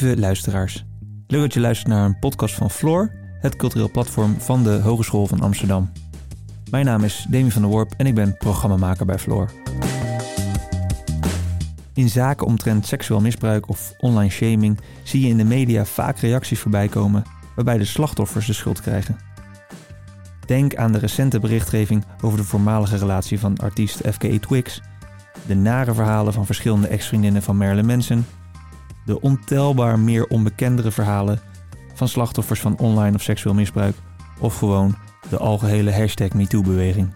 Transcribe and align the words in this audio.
Lieve 0.00 0.20
luisteraars, 0.20 0.84
leuk 1.26 1.40
dat 1.40 1.54
je 1.54 1.60
luistert 1.60 1.88
naar 1.88 2.04
een 2.04 2.18
podcast 2.18 2.54
van 2.54 2.70
Floor, 2.70 3.12
het 3.40 3.56
cultureel 3.56 3.90
platform 3.90 4.40
van 4.40 4.62
de 4.62 4.70
Hogeschool 4.70 5.26
van 5.26 5.40
Amsterdam. 5.40 5.92
Mijn 6.70 6.84
naam 6.84 7.04
is 7.04 7.26
Demi 7.30 7.50
van 7.50 7.62
der 7.62 7.70
Worp 7.70 7.92
en 7.96 8.06
ik 8.06 8.14
ben 8.14 8.36
programmamaker 8.36 9.06
bij 9.06 9.18
Floor. 9.18 9.50
In 11.94 12.08
zaken 12.08 12.46
omtrent 12.46 12.86
seksueel 12.86 13.20
misbruik 13.20 13.68
of 13.68 13.92
online 13.98 14.30
shaming 14.30 14.80
zie 15.02 15.20
je 15.20 15.28
in 15.28 15.36
de 15.36 15.44
media 15.44 15.84
vaak 15.84 16.18
reacties 16.18 16.60
voorbij 16.60 16.88
komen 16.88 17.22
waarbij 17.54 17.78
de 17.78 17.84
slachtoffers 17.84 18.46
de 18.46 18.52
schuld 18.52 18.80
krijgen. 18.80 19.16
Denk 20.46 20.76
aan 20.76 20.92
de 20.92 20.98
recente 20.98 21.38
berichtgeving 21.38 22.04
over 22.20 22.38
de 22.38 22.44
voormalige 22.44 22.96
relatie 22.96 23.38
van 23.38 23.56
artiest 23.56 24.00
FKA 24.12 24.38
Twix, 24.40 24.80
de 25.46 25.54
nare 25.54 25.94
verhalen 25.94 26.32
van 26.32 26.46
verschillende 26.46 26.88
ex-vriendinnen 26.88 27.42
van 27.42 27.56
Marilyn 27.56 27.86
Manson, 27.86 28.24
de 29.08 29.20
ontelbaar 29.20 29.98
meer 29.98 30.26
onbekendere 30.26 30.90
verhalen 30.90 31.40
van 31.94 32.08
slachtoffers 32.08 32.60
van 32.60 32.78
online 32.78 33.16
of 33.16 33.22
seksueel 33.22 33.54
misbruik, 33.54 33.96
of 34.38 34.58
gewoon 34.58 34.96
de 35.28 35.38
algehele 35.38 35.92
hashtag 35.92 36.32
MeToo-beweging. 36.32 37.10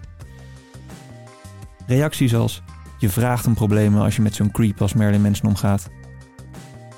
Reacties 1.86 2.34
als 2.34 2.62
je 2.98 3.08
vraagt 3.08 3.46
om 3.46 3.54
problemen 3.54 4.02
als 4.02 4.16
je 4.16 4.22
met 4.22 4.34
zo'n 4.34 4.50
creep 4.50 4.80
als 4.80 4.94
Marilyn 4.94 5.22
Manson 5.22 5.48
omgaat. 5.48 5.88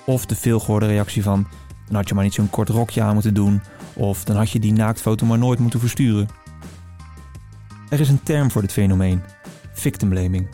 Of 0.06 0.26
de 0.26 0.36
veelgehoorde 0.36 0.86
reactie 0.86 1.22
van 1.22 1.46
dan 1.86 1.96
had 1.96 2.08
je 2.08 2.14
maar 2.14 2.24
niet 2.24 2.34
zo'n 2.34 2.50
kort 2.50 2.68
rokje 2.68 3.02
aan 3.02 3.14
moeten 3.14 3.34
doen 3.34 3.62
of 3.94 4.24
dan 4.24 4.36
had 4.36 4.50
je 4.50 4.58
die 4.58 4.72
naaktfoto 4.72 5.26
maar 5.26 5.38
nooit 5.38 5.58
moeten 5.58 5.80
versturen. 5.80 6.28
Er 7.88 8.00
is 8.00 8.08
een 8.08 8.22
term 8.22 8.50
voor 8.50 8.60
dit 8.60 8.72
fenomeen: 8.72 9.22
victim 9.72 10.08
blaming. 10.08 10.48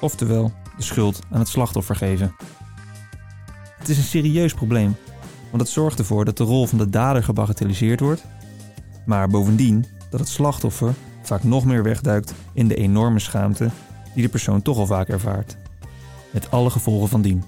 Oftewel, 0.00 0.52
de 0.76 0.82
schuld 0.82 1.20
aan 1.30 1.38
het 1.38 1.48
slachtoffer 1.48 1.96
geven. 1.96 2.34
Het 3.86 3.96
is 3.96 4.00
een 4.00 4.10
serieus 4.10 4.54
probleem, 4.54 4.96
want 5.50 5.62
het 5.62 5.70
zorgt 5.70 5.98
ervoor 5.98 6.24
dat 6.24 6.36
de 6.36 6.44
rol 6.44 6.66
van 6.66 6.78
de 6.78 6.90
dader 6.90 7.22
gebagatelliseerd 7.22 8.00
wordt, 8.00 8.24
maar 9.04 9.28
bovendien 9.28 9.86
dat 10.10 10.20
het 10.20 10.28
slachtoffer 10.28 10.94
vaak 11.22 11.44
nog 11.44 11.64
meer 11.64 11.82
wegduikt 11.82 12.34
in 12.52 12.68
de 12.68 12.74
enorme 12.74 13.18
schaamte 13.18 13.70
die 14.14 14.22
de 14.22 14.28
persoon 14.28 14.62
toch 14.62 14.78
al 14.78 14.86
vaak 14.86 15.08
ervaart. 15.08 15.56
Met 16.30 16.50
alle 16.50 16.70
gevolgen 16.70 17.08
van 17.08 17.22
dien. 17.22 17.44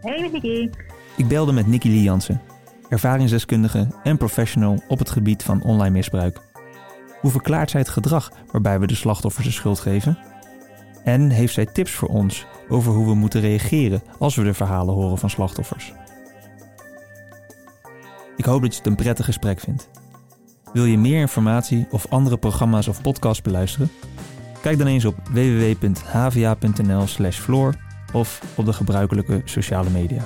Hey, 0.00 0.28
Nicky. 0.32 0.70
Ik 1.16 1.28
belde 1.28 1.52
met 1.52 1.66
Nikki 1.66 1.90
Liansen, 1.90 2.40
ervaringsdeskundige 2.88 3.86
en 4.02 4.16
professional 4.16 4.82
op 4.88 4.98
het 4.98 5.10
gebied 5.10 5.42
van 5.42 5.62
online 5.62 5.90
misbruik. 5.90 6.52
Hoe 7.24 7.32
verklaart 7.32 7.70
zij 7.70 7.80
het 7.80 7.88
gedrag 7.88 8.32
waarbij 8.52 8.80
we 8.80 8.86
de 8.86 8.94
slachtoffers 8.94 9.46
de 9.46 9.52
schuld 9.52 9.80
geven? 9.80 10.18
En 11.04 11.30
heeft 11.30 11.54
zij 11.54 11.66
tips 11.66 11.90
voor 11.90 12.08
ons 12.08 12.46
over 12.68 12.92
hoe 12.92 13.06
we 13.06 13.14
moeten 13.14 13.40
reageren 13.40 14.02
als 14.18 14.34
we 14.34 14.42
de 14.42 14.54
verhalen 14.54 14.94
horen 14.94 15.18
van 15.18 15.30
slachtoffers? 15.30 15.92
Ik 18.36 18.44
hoop 18.44 18.62
dat 18.62 18.72
je 18.72 18.78
het 18.78 18.86
een 18.86 18.94
prettig 18.94 19.24
gesprek 19.24 19.60
vindt. 19.60 19.90
Wil 20.72 20.84
je 20.84 20.98
meer 20.98 21.20
informatie 21.20 21.86
of 21.90 22.06
andere 22.10 22.36
programma's 22.36 22.88
of 22.88 23.02
podcasts 23.02 23.42
beluisteren? 23.42 23.90
Kijk 24.62 24.78
dan 24.78 24.86
eens 24.86 25.04
op 25.04 25.16
www.hva.nl/floor 25.32 27.74
of 28.12 28.42
op 28.54 28.64
de 28.64 28.72
gebruikelijke 28.72 29.42
sociale 29.44 29.90
media. 29.90 30.22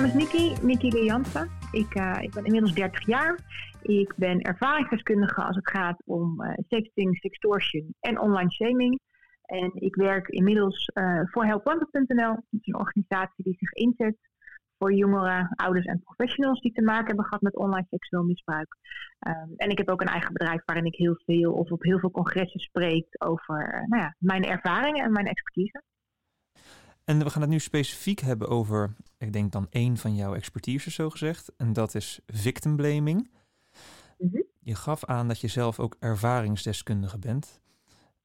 Naam 0.00 0.08
is 0.08 0.14
Nikki, 0.14 0.54
Nikki 0.62 0.90
Lejansen. 0.90 1.50
Ik, 1.72 1.94
uh, 1.94 2.18
ik 2.20 2.34
ben 2.34 2.44
inmiddels 2.44 2.74
30 2.74 3.06
jaar. 3.06 3.38
Ik 3.82 4.14
ben 4.16 4.40
ervaringsdeskundige 4.40 5.42
als 5.42 5.56
het 5.56 5.70
gaat 5.70 6.02
om 6.04 6.42
uh, 6.42 6.52
sexting, 6.68 7.16
sextortion 7.16 7.94
en 8.00 8.20
online 8.20 8.50
shaming. 8.50 9.00
En 9.42 9.70
ik 9.74 9.94
werk 9.94 10.28
inmiddels 10.28 10.90
uh, 10.94 11.20
voor 11.24 11.44
helpwanted.nl. 11.44 12.34
Dat 12.34 12.60
is 12.60 12.66
een 12.66 12.78
organisatie 12.78 13.44
die 13.44 13.56
zich 13.58 13.72
inzet 13.72 14.16
voor 14.78 14.92
jongeren, 14.92 15.52
ouders 15.54 15.86
en 15.86 16.02
professionals 16.02 16.60
die 16.60 16.72
te 16.72 16.82
maken 16.82 17.06
hebben 17.06 17.24
gehad 17.24 17.42
met 17.42 17.56
online 17.56 17.86
seksueel 17.90 18.24
misbruik. 18.24 18.76
Um, 19.28 19.54
en 19.56 19.70
ik 19.70 19.78
heb 19.78 19.88
ook 19.88 20.00
een 20.00 20.06
eigen 20.06 20.32
bedrijf 20.32 20.62
waarin 20.64 20.84
ik 20.84 20.94
heel 20.94 21.20
veel 21.24 21.52
of 21.52 21.70
op 21.70 21.82
heel 21.82 21.98
veel 21.98 22.10
congressen 22.10 22.60
spreek 22.60 23.06
over 23.18 23.84
nou 23.86 24.02
ja, 24.02 24.14
mijn 24.18 24.44
ervaringen 24.44 25.04
en 25.04 25.12
mijn 25.12 25.26
expertise. 25.26 25.82
En 27.10 27.18
we 27.18 27.30
gaan 27.30 27.40
het 27.40 27.50
nu 27.50 27.58
specifiek 27.58 28.20
hebben 28.20 28.48
over, 28.48 28.94
ik 29.18 29.32
denk 29.32 29.52
dan 29.52 29.66
één 29.70 29.96
van 29.96 30.14
jouw 30.14 30.34
expertise 30.34 30.90
zo 30.90 31.10
gezegd. 31.10 31.52
En 31.56 31.72
dat 31.72 31.94
is 31.94 32.20
victim 32.26 32.76
blaming. 32.76 33.30
Mm 34.18 34.28
-hmm. 34.32 34.44
Je 34.60 34.74
gaf 34.74 35.04
aan 35.04 35.28
dat 35.28 35.40
je 35.40 35.48
zelf 35.48 35.78
ook 35.78 35.96
ervaringsdeskundige 36.00 37.18
bent. 37.18 37.60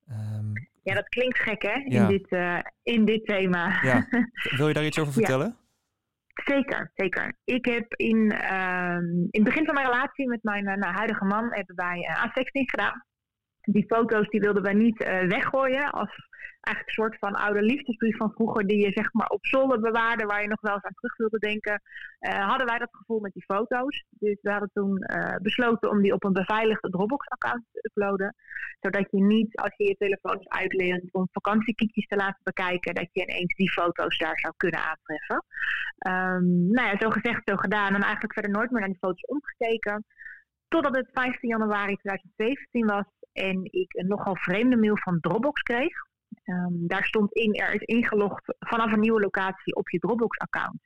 Um, 0.09 0.53
ja, 0.83 0.93
dat 0.93 1.09
klinkt 1.09 1.39
gek 1.39 1.61
hè, 1.61 1.73
in, 1.73 1.91
ja. 1.91 2.07
dit, 2.07 2.31
uh, 2.31 2.59
in 2.83 3.05
dit 3.05 3.25
thema. 3.25 3.79
Ja. 3.83 4.07
Wil 4.57 4.67
je 4.67 4.73
daar 4.73 4.85
iets 4.85 4.99
over 4.99 5.13
vertellen? 5.13 5.57
Ja. 6.35 6.53
Zeker, 6.55 6.91
zeker. 6.95 7.37
Ik 7.43 7.65
heb 7.65 7.93
in, 7.93 8.17
uh, 8.17 8.97
in 9.29 9.29
het 9.31 9.43
begin 9.43 9.65
van 9.65 9.73
mijn 9.73 9.85
relatie 9.85 10.27
met 10.27 10.43
mijn 10.43 10.79
uh, 10.79 10.95
huidige 10.95 11.25
man 11.25 11.53
hebben 11.53 11.75
wij 11.75 11.97
uh, 11.97 12.65
gedaan. 12.65 13.05
Die 13.65 13.85
foto's 13.87 14.29
die 14.29 14.39
wilden 14.39 14.63
wij 14.63 14.73
niet 14.73 15.01
uh, 15.01 15.27
weggooien 15.27 15.91
als 15.91 16.09
eigenlijk 16.65 16.97
een 16.97 17.03
soort 17.03 17.17
van 17.19 17.35
oude 17.35 17.61
liefdesbrief 17.61 18.17
van 18.17 18.31
vroeger 18.31 18.67
die 18.67 18.85
je 18.85 18.91
zeg 18.91 19.13
maar 19.13 19.27
op 19.27 19.45
zolder 19.45 19.79
bewaarde 19.79 20.25
waar 20.25 20.41
je 20.41 20.47
nog 20.47 20.61
wel 20.61 20.73
eens 20.73 20.83
aan 20.83 20.93
terug 20.93 21.17
wilde 21.17 21.39
denken. 21.39 21.81
hadden 22.19 22.67
wij 22.67 22.77
dat 22.77 22.89
gevoel 22.91 23.19
met 23.19 23.33
die 23.33 23.43
foto's. 23.43 24.03
Dus 24.09 24.37
we 24.41 24.51
hadden 24.51 24.69
toen 24.73 25.05
besloten 25.41 25.89
om 25.89 26.01
die 26.01 26.13
op 26.13 26.23
een 26.23 26.33
beveiligde 26.33 26.89
Dropbox-account 26.89 27.63
te 27.71 27.89
uploaden. 27.89 28.35
Zodat 28.79 29.07
je 29.11 29.21
niet, 29.23 29.55
als 29.55 29.73
je 29.77 29.83
je 29.83 29.95
telefoon 29.95 30.39
uitleent 30.43 31.13
om 31.13 31.27
vakantiekiekjes 31.31 32.07
te 32.07 32.15
laten 32.15 32.43
bekijken, 32.43 32.95
dat 32.95 33.07
je 33.11 33.21
ineens 33.21 33.55
die 33.55 33.71
foto's 33.71 34.17
daar 34.17 34.39
zou 34.39 34.53
kunnen 34.57 34.79
aantreffen. 34.79 35.43
Um, 36.07 36.71
nou 36.71 36.87
ja, 36.87 36.97
zo 36.99 37.09
gezegd, 37.09 37.41
zo 37.45 37.55
gedaan. 37.55 37.95
En 37.95 38.01
eigenlijk 38.01 38.33
verder 38.33 38.51
nooit 38.51 38.71
meer 38.71 38.79
naar 38.79 38.89
die 38.89 38.99
foto's 39.01 39.25
omgekeken. 39.25 40.05
Totdat 40.75 40.95
het 40.95 41.09
15 41.13 41.49
januari 41.49 41.95
2017 41.95 42.85
was 42.85 43.05
en 43.33 43.63
ik 43.63 43.93
een 43.93 44.07
nogal 44.07 44.35
vreemde 44.35 44.77
mail 44.77 44.97
van 44.97 45.19
Dropbox 45.19 45.61
kreeg. 45.61 45.93
Um, 46.45 46.87
daar 46.87 47.03
stond 47.03 47.33
in, 47.33 47.53
er 47.53 47.73
is 47.73 47.81
ingelogd 47.81 48.55
vanaf 48.59 48.91
een 48.91 48.99
nieuwe 48.99 49.19
locatie 49.19 49.75
op 49.75 49.89
je 49.89 49.99
Dropbox-account. 49.99 50.79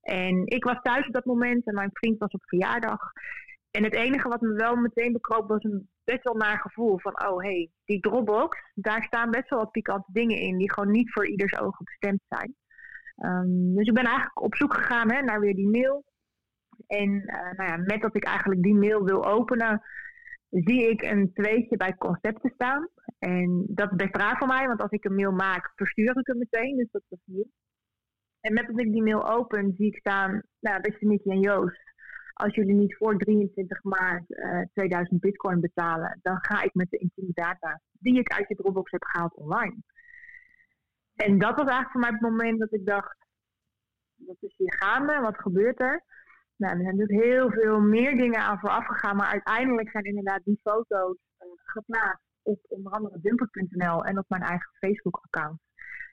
En 0.00 0.46
ik 0.46 0.64
was 0.64 0.78
thuis 0.82 1.06
op 1.06 1.12
dat 1.12 1.24
moment 1.24 1.66
en 1.66 1.74
mijn 1.74 1.90
vriend 1.92 2.18
was 2.18 2.32
op 2.32 2.42
verjaardag. 2.44 3.00
En 3.70 3.84
het 3.84 3.94
enige 3.94 4.28
wat 4.28 4.40
me 4.40 4.52
wel 4.52 4.76
meteen 4.76 5.12
bekroop 5.12 5.48
was 5.48 5.62
een 5.62 5.88
best 6.04 6.22
wel 6.22 6.34
naar 6.34 6.60
gevoel 6.60 6.98
van, 6.98 7.26
oh 7.26 7.42
hey, 7.42 7.70
die 7.84 8.00
Dropbox, 8.00 8.58
daar 8.74 9.02
staan 9.02 9.30
best 9.30 9.48
wel 9.48 9.58
wat 9.58 9.70
pikante 9.70 10.12
dingen 10.12 10.38
in 10.38 10.58
die 10.58 10.72
gewoon 10.72 10.90
niet 10.90 11.12
voor 11.12 11.26
ieders 11.26 11.58
ogen 11.58 11.84
bestemd 11.84 12.20
zijn. 12.28 12.54
Um, 13.16 13.74
dus 13.74 13.86
ik 13.86 13.94
ben 13.94 14.04
eigenlijk 14.04 14.40
op 14.40 14.54
zoek 14.54 14.74
gegaan 14.74 15.12
hè, 15.12 15.22
naar 15.22 15.40
weer 15.40 15.54
die 15.54 15.68
mail. 15.68 16.04
En 16.86 17.10
uh, 17.10 17.52
nou 17.56 17.70
ja, 17.70 17.76
met 17.76 18.00
dat 18.00 18.16
ik 18.16 18.24
eigenlijk 18.24 18.62
die 18.62 18.74
mail 18.74 19.04
wil 19.04 19.24
openen, 19.24 19.82
zie 20.50 20.90
ik 20.90 21.02
een 21.02 21.32
tweetje 21.32 21.76
bij 21.76 21.94
concepten 21.94 22.50
staan. 22.54 22.88
En 23.18 23.64
dat 23.68 23.90
is 23.90 23.96
best 23.96 24.16
raar 24.16 24.36
voor 24.38 24.46
mij, 24.46 24.66
want 24.66 24.80
als 24.80 24.90
ik 24.90 25.04
een 25.04 25.14
mail 25.14 25.32
maak, 25.32 25.72
verstuur 25.74 26.18
ik 26.18 26.26
hem 26.26 26.38
meteen. 26.38 26.76
Dus 26.76 26.90
dat 26.90 27.02
is 27.08 27.18
hier. 27.24 27.46
En 28.40 28.52
met 28.52 28.66
dat 28.66 28.78
ik 28.78 28.92
die 28.92 29.02
mail 29.02 29.28
open, 29.30 29.74
zie 29.76 29.86
ik 29.86 29.98
staan, 29.98 30.42
nou, 30.60 30.80
beste 30.80 31.06
Nicky 31.06 31.30
en 31.30 31.40
Joost, 31.40 31.94
als 32.32 32.54
jullie 32.54 32.74
niet 32.74 32.96
voor 32.96 33.18
23 33.18 33.82
maart 33.82 34.24
uh, 34.28 34.62
2000 34.72 35.20
bitcoin 35.20 35.60
betalen, 35.60 36.18
dan 36.22 36.38
ga 36.40 36.62
ik 36.62 36.74
met 36.74 36.90
de 36.90 36.98
intieme 36.98 37.32
data 37.32 37.80
die 37.92 38.18
ik 38.18 38.32
uit 38.32 38.48
je 38.48 38.54
Dropbox 38.54 38.90
heb 38.90 39.04
gehaald 39.04 39.34
online. 39.34 39.76
En 41.14 41.38
dat 41.38 41.56
was 41.56 41.68
eigenlijk 41.68 41.90
voor 41.90 42.00
mij 42.00 42.10
het 42.10 42.20
moment 42.20 42.60
dat 42.60 42.72
ik 42.72 42.86
dacht, 42.86 43.16
wat 44.16 44.36
is 44.40 44.54
hier 44.56 44.74
gaande? 44.74 45.20
Wat 45.20 45.38
gebeurt 45.38 45.80
er? 45.80 46.04
Nou, 46.56 46.76
er 46.76 46.82
zijn 46.82 46.96
natuurlijk 46.96 47.28
heel 47.28 47.50
veel 47.50 47.80
meer 47.80 48.16
dingen 48.16 48.40
aan 48.40 48.58
vooraf 48.58 48.86
gegaan, 48.86 49.16
maar 49.16 49.30
uiteindelijk 49.30 49.90
zijn 49.90 50.04
inderdaad 50.04 50.44
die 50.44 50.60
foto's 50.62 51.16
uh, 51.38 51.48
geplaatst 51.64 52.24
op 52.42 52.58
onder 52.68 52.92
andere 52.92 53.20
dumper.nl 53.20 54.04
en 54.04 54.18
op 54.18 54.24
mijn 54.28 54.42
eigen 54.42 54.70
Facebook-account. 54.78 55.60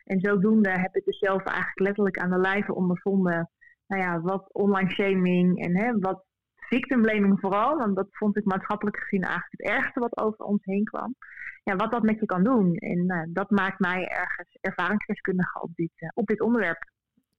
En 0.03 0.19
zodoende 0.19 0.69
heb 0.69 0.95
ik 0.95 1.05
dus 1.05 1.19
zelf 1.19 1.43
eigenlijk 1.43 1.79
letterlijk 1.79 2.17
aan 2.17 2.29
de 2.29 2.37
lijve 2.37 2.73
ondervonden, 2.73 3.49
nou 3.87 4.01
ja, 4.01 4.21
wat 4.21 4.49
online 4.51 4.89
shaming 4.89 5.63
en 5.65 5.77
hè, 5.77 5.99
wat 5.99 6.25
victim 6.55 7.01
blaming 7.01 7.39
vooral, 7.39 7.77
want 7.77 7.95
dat 7.95 8.07
vond 8.09 8.37
ik 8.37 8.45
maatschappelijk 8.45 8.97
gezien 8.97 9.21
eigenlijk 9.21 9.51
het 9.51 9.67
ergste 9.67 9.99
wat 9.99 10.17
over 10.17 10.45
ons 10.45 10.65
heen 10.65 10.83
kwam. 10.83 11.15
Ja, 11.63 11.75
wat 11.75 11.91
dat 11.91 12.03
met 12.03 12.19
je 12.19 12.25
kan 12.25 12.43
doen. 12.43 12.75
En 12.75 13.11
uh, 13.11 13.23
dat 13.27 13.49
maakt 13.49 13.79
mij 13.79 14.07
ergens 14.07 14.57
ervaringsdeskundige 14.61 15.61
op 15.61 15.75
dit, 15.75 15.91
uh, 15.95 16.09
op 16.13 16.27
dit 16.27 16.41
onderwerp. 16.41 16.91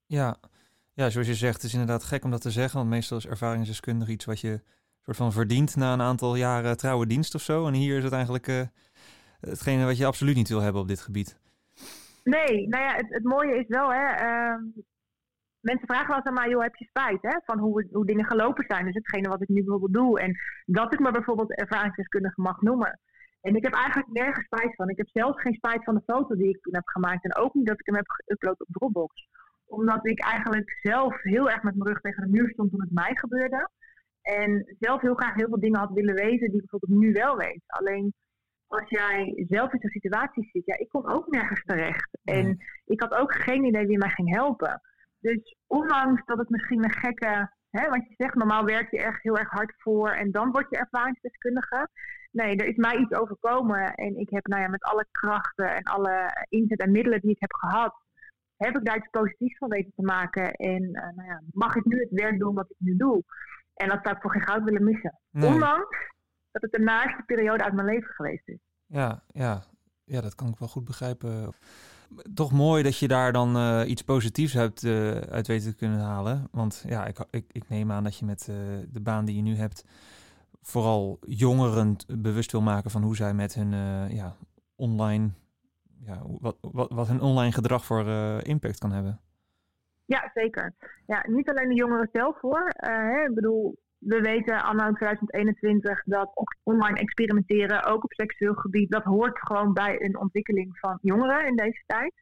Ja. 0.06 0.36
Ja, 0.94 1.10
zoals 1.10 1.26
je 1.26 1.34
zegt, 1.34 1.54
het 1.54 1.62
is 1.62 1.72
inderdaad 1.72 2.04
gek 2.04 2.24
om 2.24 2.30
dat 2.30 2.40
te 2.40 2.50
zeggen, 2.50 2.78
want 2.78 2.90
meestal 2.90 3.16
is 3.16 3.26
ervaringsdeskundige 3.26 4.12
iets 4.12 4.24
wat 4.24 4.40
je 4.40 4.60
soort 5.02 5.16
van 5.16 5.32
verdient 5.32 5.76
na 5.76 5.92
een 5.92 6.00
aantal 6.00 6.36
jaren 6.36 6.76
trouwe 6.76 7.06
dienst 7.06 7.34
of 7.34 7.40
zo. 7.40 7.66
En 7.66 7.72
hier 7.72 7.96
is 7.96 8.04
het 8.04 8.12
eigenlijk 8.12 8.48
uh, 8.48 8.62
hetgene 9.40 9.84
wat 9.84 9.98
je 9.98 10.06
absoluut 10.06 10.36
niet 10.36 10.48
wil 10.48 10.60
hebben 10.60 10.80
op 10.80 10.88
dit 10.88 11.00
gebied. 11.00 11.38
Nee, 12.24 12.68
nou 12.68 12.84
ja, 12.84 12.94
het, 12.94 13.06
het 13.08 13.24
mooie 13.24 13.58
is 13.58 13.68
wel, 13.68 13.92
hè, 13.92 14.02
mensen 15.64 15.86
vragen 15.86 16.08
wel 16.08 16.16
eens 16.16 16.26
aan 16.26 16.34
mij, 16.34 16.48
joh, 16.48 16.62
heb 16.62 16.74
je 16.74 16.84
spijt 16.84 17.22
hè, 17.22 17.38
van 17.44 17.58
hoe, 17.58 17.88
hoe 17.92 18.06
dingen 18.06 18.24
gelopen 18.24 18.64
zijn? 18.68 18.84
Dus 18.84 18.94
hetgene 18.94 19.28
wat 19.28 19.42
ik 19.42 19.48
nu 19.48 19.62
bijvoorbeeld 19.62 19.92
doe. 19.92 20.20
En 20.20 20.36
dat 20.64 20.92
ik 20.92 21.00
me 21.00 21.10
bijvoorbeeld 21.10 21.56
ervaringsdeskundige 21.58 22.40
mag 22.40 22.60
noemen. 22.60 23.00
En 23.40 23.56
ik 23.56 23.62
heb 23.62 23.74
eigenlijk 23.74 24.12
nergens 24.12 24.44
spijt 24.44 24.74
van. 24.74 24.88
Ik 24.88 24.96
heb 24.96 25.08
zelfs 25.08 25.40
geen 25.40 25.54
spijt 25.54 25.84
van 25.84 25.94
de 25.94 26.02
foto 26.06 26.36
die 26.36 26.48
ik 26.48 26.62
toen 26.62 26.74
heb 26.74 26.86
gemaakt. 26.86 27.24
En 27.24 27.36
ook 27.36 27.54
niet 27.54 27.66
dat 27.66 27.80
ik 27.80 27.86
hem 27.86 27.94
heb 27.94 28.06
geüpload 28.06 28.56
op 28.56 28.66
Dropbox. 28.70 29.28
Omdat 29.74 30.06
ik 30.06 30.20
eigenlijk 30.20 30.78
zelf 30.82 31.22
heel 31.22 31.50
erg 31.50 31.62
met 31.62 31.74
mijn 31.74 31.88
rug 31.88 32.00
tegen 32.00 32.22
de 32.22 32.30
muur 32.30 32.50
stond 32.50 32.70
toen 32.70 32.80
het 32.80 32.92
mij 32.92 33.14
gebeurde. 33.14 33.70
En 34.22 34.76
zelf 34.78 35.00
heel 35.00 35.14
graag 35.14 35.34
heel 35.34 35.48
veel 35.48 35.60
dingen 35.60 35.78
had 35.78 35.92
willen 35.92 36.14
weten 36.14 36.50
die 36.50 36.62
ik 36.62 36.68
bijvoorbeeld 36.70 37.00
nu 37.00 37.12
wel 37.12 37.36
weet. 37.36 37.62
Alleen 37.66 38.14
als 38.66 38.88
jij 38.88 39.44
zelf 39.48 39.72
in 39.72 39.80
zo'n 39.80 39.90
situatie 39.90 40.48
zit, 40.52 40.62
ja, 40.64 40.78
ik 40.78 40.88
kom 40.88 41.06
ook 41.06 41.26
nergens 41.26 41.62
terecht. 41.64 42.18
En 42.24 42.58
ik 42.84 43.00
had 43.00 43.14
ook 43.14 43.34
geen 43.34 43.64
idee 43.64 43.86
wie 43.86 43.98
mij 43.98 44.08
ging 44.08 44.34
helpen. 44.34 44.80
Dus 45.20 45.56
ondanks 45.66 46.24
dat 46.24 46.38
het 46.38 46.48
misschien 46.48 46.84
een 46.84 46.92
gekke, 46.92 47.50
hè, 47.70 47.88
wat 47.88 48.08
je 48.08 48.14
zegt, 48.16 48.34
normaal 48.34 48.64
werk 48.64 48.90
je 48.90 48.98
erg 48.98 49.22
heel 49.22 49.38
erg 49.38 49.50
hard 49.50 49.74
voor 49.76 50.10
en 50.10 50.30
dan 50.30 50.50
word 50.50 50.66
je 50.70 50.76
ervaringsdeskundige. 50.76 51.88
Nee, 52.30 52.56
er 52.56 52.66
is 52.66 52.76
mij 52.76 52.96
iets 52.96 53.14
overkomen 53.14 53.94
en 53.94 54.16
ik 54.16 54.30
heb 54.30 54.46
nou 54.46 54.62
ja, 54.62 54.68
met 54.68 54.82
alle 54.82 55.06
krachten 55.10 55.74
en 55.74 55.82
alle 55.82 56.46
inzet 56.48 56.80
en 56.80 56.90
middelen 56.90 57.20
die 57.20 57.30
ik 57.30 57.40
heb 57.40 57.52
gehad, 57.52 57.94
heb 58.64 58.76
ik 58.76 58.84
daar 58.84 58.96
iets 58.96 59.10
positiefs 59.10 59.58
van 59.58 59.68
weten 59.68 59.92
te 59.96 60.02
maken. 60.02 60.52
En 60.52 60.82
uh, 60.82 61.02
nou 61.14 61.28
ja, 61.28 61.42
mag 61.52 61.74
ik 61.74 61.84
nu 61.84 61.98
het 62.00 62.10
werk 62.10 62.38
doen 62.38 62.54
wat 62.54 62.70
ik 62.70 62.76
nu 62.78 62.96
doe. 62.96 63.22
En 63.74 63.88
dat 63.88 63.98
zou 64.02 64.14
ik 64.14 64.22
voor 64.22 64.30
geen 64.30 64.42
goud 64.42 64.64
willen 64.64 64.84
missen. 64.84 65.18
Ondanks 65.32 66.12
dat 66.50 66.62
het 66.62 66.72
de 66.72 66.80
naaste 66.80 67.22
periode 67.26 67.64
uit 67.64 67.74
mijn 67.74 67.86
leven 67.86 68.14
geweest 68.14 68.48
is. 68.48 68.58
Ja, 68.86 69.22
ja. 69.32 69.62
ja, 70.04 70.20
dat 70.20 70.34
kan 70.34 70.48
ik 70.48 70.58
wel 70.58 70.68
goed 70.68 70.84
begrijpen. 70.84 71.54
Toch 72.34 72.52
mooi 72.52 72.82
dat 72.82 72.98
je 72.98 73.08
daar 73.08 73.32
dan 73.32 73.56
uh, 73.56 73.82
iets 73.86 74.02
positiefs 74.02 74.52
hebt 74.52 74.82
uh, 74.82 75.10
uit 75.10 75.46
weten 75.46 75.70
te 75.70 75.76
kunnen 75.76 76.00
halen. 76.00 76.48
Want 76.50 76.84
ja, 76.88 77.06
ik, 77.06 77.18
ik, 77.30 77.44
ik 77.52 77.68
neem 77.68 77.92
aan 77.92 78.04
dat 78.04 78.18
je 78.18 78.24
met 78.24 78.44
de 78.88 79.00
baan 79.02 79.24
die 79.24 79.36
je 79.36 79.42
nu 79.42 79.56
hebt... 79.56 79.84
vooral 80.62 81.18
jongeren 81.26 81.96
bewust 82.18 82.52
wil 82.52 82.62
maken 82.62 82.90
van 82.90 83.02
hoe 83.02 83.16
zij 83.16 83.34
met 83.34 83.54
hun 83.54 83.70
ja, 84.14 84.36
online... 84.76 85.30
Ja, 86.06 86.22
wat, 86.40 86.56
wat, 86.60 86.90
wat 86.92 87.08
hun 87.08 87.20
online 87.20 87.52
gedrag 87.52 87.84
voor 87.84 88.06
impact 88.42 88.78
kan 88.78 88.92
hebben. 88.92 89.20
Ja, 90.04 90.30
zeker. 90.34 90.74
Ja, 91.06 91.24
niet 91.26 91.50
alleen 91.50 91.68
de 91.68 91.74
jongeren 91.74 92.08
zelf 92.12 92.40
hoor. 92.40 92.72
Hè, 92.74 93.24
ik 93.24 93.34
bedoel, 93.34 93.78
we 93.98 94.20
weten 94.20 94.62
anno 94.62 94.92
2021 94.92 96.02
dat 96.04 96.30
online 96.62 96.98
experimenteren, 96.98 97.84
ook 97.84 98.04
op 98.04 98.12
seksueel 98.12 98.54
gebied, 98.54 98.90
dat 98.90 99.02
hoort 99.02 99.38
gewoon 99.38 99.72
bij 99.72 100.02
een 100.02 100.18
ontwikkeling 100.18 100.78
van 100.78 100.98
jongeren 101.02 101.46
in 101.46 101.56
deze 101.56 101.82
tijd. 101.86 102.12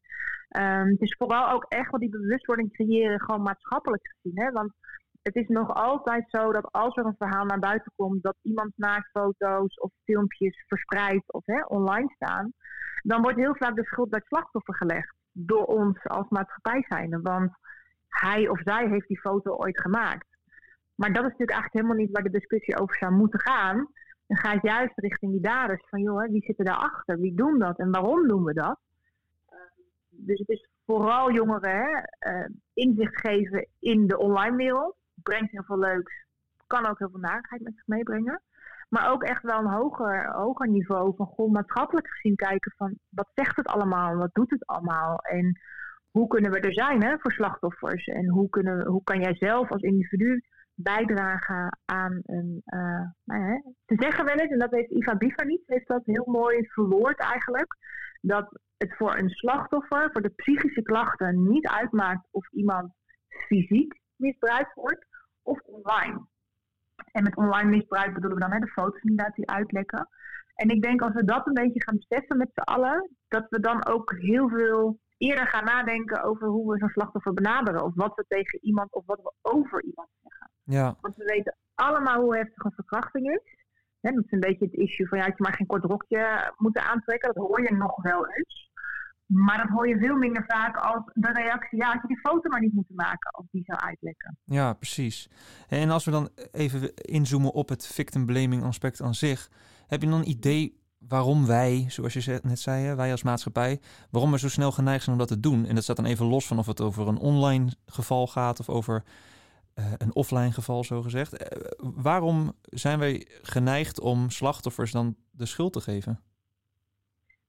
Um, 0.56 0.88
het 0.88 1.00
is 1.00 1.14
vooral 1.19 1.50
ook 1.50 1.67
echt 1.69 1.90
wat 1.90 2.00
die 2.00 2.08
bewustwording 2.08 2.73
creëren, 2.73 3.20
gewoon 3.20 3.43
maatschappelijk 3.43 4.14
gezien. 4.14 4.38
Hè? 4.38 4.50
Want 4.50 4.73
het 5.22 5.36
is 5.36 5.48
nog 5.48 5.74
altijd 5.74 6.24
zo 6.28 6.52
dat 6.52 6.72
als 6.72 6.96
er 6.96 7.04
een 7.04 7.14
verhaal 7.19 7.44
naar 7.44 7.58
buiten 7.58 7.92
komt, 7.96 8.22
dat 8.22 8.36
iemand 8.42 8.72
naaktfoto's 8.76 9.80
of 9.80 9.90
filmpjes 10.04 10.64
verspreidt 10.66 11.32
of 11.32 11.46
hè, 11.46 11.64
online 11.64 12.12
staan, 12.14 12.52
dan 13.02 13.22
wordt 13.22 13.38
heel 13.38 13.56
vaak 13.56 13.76
de 13.76 13.84
schuld 13.84 14.10
bij 14.10 14.19
het 14.19 14.28
slachtoffer 14.28 14.74
gelegd 14.74 15.14
door 15.32 15.64
ons 15.64 16.06
als 16.06 16.28
maatschappij 16.28 16.84
zijnde. 16.88 17.20
Want 17.20 17.52
hij 18.08 18.48
of 18.48 18.60
zij 18.60 18.88
heeft 18.88 19.08
die 19.08 19.20
foto 19.20 19.56
ooit 19.56 19.80
gemaakt. 19.80 20.26
Maar 20.94 21.12
dat 21.12 21.25
is 21.25 21.30
natuurlijk 21.30 21.50
eigenlijk 21.50 21.72
helemaal 21.72 22.04
niet 22.04 22.12
waar 22.12 22.22
de 22.22 22.38
discussie 22.38 22.78
over 22.78 22.96
zou 22.96 23.12
moeten 23.12 23.40
gaan. 23.40 23.76
Dan 24.26 24.36
gaat 24.36 24.62
juist 24.62 24.92
richting 24.98 25.32
die 25.32 25.40
daders 25.40 25.88
van, 25.88 26.00
joh, 26.00 26.28
wie 26.30 26.44
zitten 26.44 26.64
daarachter? 26.64 27.18
Wie 27.18 27.34
doen 27.34 27.58
dat 27.58 27.78
en 27.78 27.90
waarom 27.90 28.28
doen 28.28 28.44
we 28.44 28.52
dat? 28.52 28.78
Uh, 29.50 29.58
dus 30.08 30.38
het 30.38 30.48
is 30.48 30.68
vooral 30.86 31.32
jongeren 31.32 31.70
hè, 31.70 31.88
uh, 32.32 32.48
inzicht 32.75 33.20
geven 33.20 33.66
in 33.78 34.06
de 34.06 34.18
online 34.18 34.56
wereld. 34.56 34.96
Brengt 35.22 35.50
heel 35.50 35.64
veel 35.64 35.78
leuks. 35.78 36.24
Kan 36.66 36.86
ook 36.86 36.98
heel 36.98 37.10
veel 37.10 37.20
narigheid 37.20 37.62
met 37.62 37.74
zich 37.74 37.86
meebrengen. 37.86 38.42
Maar 38.88 39.10
ook 39.10 39.22
echt 39.22 39.42
wel 39.42 39.58
een 39.58 39.72
hoger, 39.72 40.32
hoger 40.32 40.69
niveau 40.69 41.14
van 41.16 41.26
gewoon 41.26 41.52
maatschappelijk 41.52 42.08
gezien 42.08 42.36
kijken 42.36 42.72
van 42.76 42.98
wat 43.08 43.30
zegt 43.34 43.56
het 43.56 43.66
allemaal? 43.66 44.16
Wat 44.16 44.34
doet 44.34 44.50
het 44.50 44.66
allemaal? 44.66 45.16
En 45.19 45.60
hoe 46.10 46.26
kunnen 46.26 46.50
we 46.50 46.60
er 46.60 46.72
zijn 46.72 47.02
hè, 47.02 47.19
voor 47.19 47.32
slachtoffers? 47.32 48.06
En 48.06 48.28
hoe, 48.28 48.48
kunnen, 48.48 48.86
hoe 48.86 49.02
kan 49.04 49.20
jij 49.20 49.34
zelf 49.34 49.70
als 49.70 49.82
individu 49.82 50.42
bijdragen 50.74 51.78
aan 51.84 52.20
een. 52.22 52.62
Uh, 52.66 53.10
nou 53.25 53.62
ze 53.86 53.94
zeggen 53.98 54.25
wel 54.25 54.34
eens, 54.34 54.50
en 54.50 54.58
dat 54.58 54.70
heeft 54.70 54.90
Iva 54.90 55.14
niet, 55.44 55.62
heeft 55.66 55.88
dat 55.88 56.04
heel 56.04 56.26
mooi 56.26 56.66
verwoord 56.68 57.18
eigenlijk. 57.18 57.76
Dat 58.20 58.60
het 58.76 58.96
voor 58.96 59.16
een 59.16 59.30
slachtoffer, 59.30 60.10
voor 60.12 60.22
de 60.22 60.32
psychische 60.36 60.82
klachten, 60.82 61.48
niet 61.48 61.66
uitmaakt 61.66 62.28
of 62.30 62.50
iemand 62.50 62.92
fysiek 63.28 64.00
misbruikt 64.16 64.75
wordt 64.75 65.06
of 65.42 65.60
online. 65.60 66.26
En 67.12 67.22
met 67.22 67.36
online 67.36 67.70
misbruik 67.70 68.14
bedoelen 68.14 68.38
we 68.38 68.44
dan 68.44 68.52
hè, 68.52 68.58
de 68.58 68.72
foto's 68.72 69.02
inderdaad 69.02 69.34
die 69.34 69.50
uitlekken. 69.50 70.08
En 70.54 70.68
ik 70.68 70.82
denk 70.82 71.02
als 71.02 71.12
we 71.12 71.24
dat 71.24 71.46
een 71.46 71.54
beetje 71.54 71.82
gaan 71.82 71.96
beseffen 71.96 72.36
met 72.36 72.50
z'n 72.54 72.60
allen, 72.60 73.10
dat 73.28 73.46
we 73.48 73.60
dan 73.60 73.86
ook 73.86 74.14
heel 74.18 74.48
veel 74.48 75.00
eerder 75.18 75.46
gaan 75.46 75.64
nadenken 75.64 76.22
over 76.22 76.48
hoe 76.48 76.72
we 76.72 76.78
zo'n 76.78 76.88
slachtoffer 76.88 77.32
benaderen. 77.32 77.84
Of 77.84 77.94
wat 77.94 78.14
we 78.14 78.24
tegen 78.28 78.58
iemand 78.62 78.92
of 78.92 79.06
wat 79.06 79.20
we 79.22 79.32
over 79.42 79.82
iemand 79.82 80.08
zeggen. 80.22 80.50
Ja. 80.62 80.96
Want 81.00 81.16
we 81.16 81.24
weten 81.24 81.56
allemaal 81.74 82.20
hoe 82.20 82.36
heftig 82.36 82.64
een 82.64 82.72
verkrachting 82.72 83.30
is. 83.30 83.56
dat 84.00 84.24
is 84.24 84.30
een 84.30 84.40
beetje 84.40 84.64
het 84.64 84.74
issue 84.74 85.08
van 85.08 85.18
ja, 85.18 85.26
je 85.26 85.34
maar 85.36 85.54
geen 85.54 85.66
kort 85.66 85.84
rokje 85.84 86.52
moeten 86.56 86.82
aantrekken. 86.82 87.34
Dat 87.34 87.46
hoor 87.46 87.62
je 87.62 87.74
nog 87.74 88.02
wel 88.02 88.28
eens. 88.28 88.70
Maar 89.26 89.58
dat 89.58 89.69
hoor 89.69 89.88
je 89.88 89.98
veel 89.98 90.16
minder 90.16 90.44
vaak 90.46 90.76
als 90.76 91.02
de 91.14 91.32
reactie, 91.32 91.78
ja, 91.78 91.92
had 91.92 92.02
je 92.02 92.08
die 92.08 92.20
foto 92.20 92.48
maar 92.48 92.60
niet 92.60 92.72
moeten 92.72 92.94
maken 92.94 93.30
als 93.30 93.46
die 93.50 93.64
zou 93.64 93.78
uitlekken. 93.78 94.38
Ja, 94.44 94.72
precies. 94.72 95.28
En 95.69 95.90
als 95.90 96.04
we 96.04 96.10
dan 96.10 96.28
even 96.50 96.94
inzoomen 96.94 97.52
op 97.52 97.69
het 97.69 97.86
victim 97.86 98.26
blaming 98.26 98.62
aspect 98.62 99.02
aan 99.02 99.14
zich, 99.14 99.50
heb 99.86 100.02
je 100.02 100.08
dan 100.08 100.19
een 100.19 100.28
idee 100.28 100.80
waarom 101.08 101.46
wij, 101.46 101.84
zoals 101.88 102.12
je 102.12 102.40
net 102.42 102.60
zei, 102.60 102.94
wij 102.94 103.10
als 103.10 103.22
maatschappij, 103.22 103.80
waarom 104.10 104.30
we 104.30 104.38
zo 104.38 104.48
snel 104.48 104.72
geneigd 104.72 105.04
zijn 105.04 105.16
om 105.16 105.26
dat 105.26 105.28
te 105.28 105.40
doen? 105.40 105.66
En 105.66 105.75
dat 105.75 105.82
staat 105.82 105.96
dan 105.96 106.04
even 106.04 106.26
los 106.26 106.46
van 106.46 106.58
of 106.58 106.66
het 106.66 106.80
over 106.80 107.08
een 107.08 107.18
online 107.18 107.70
geval 107.86 108.26
gaat 108.26 108.60
of 108.60 108.68
over 108.68 109.04
uh, 109.75 109.84
een 109.98 110.14
offline 110.14 110.52
geval, 110.52 110.84
zo 110.84 111.02
gezegd. 111.02 111.32
Uh, 111.32 111.62
waarom 111.78 112.52
zijn 112.62 112.98
wij 112.98 113.26
geneigd 113.42 114.00
om 114.00 114.30
slachtoffers 114.30 114.92
dan 114.92 115.16
de 115.30 115.46
schuld 115.46 115.72
te 115.72 115.80
geven? 115.80 116.20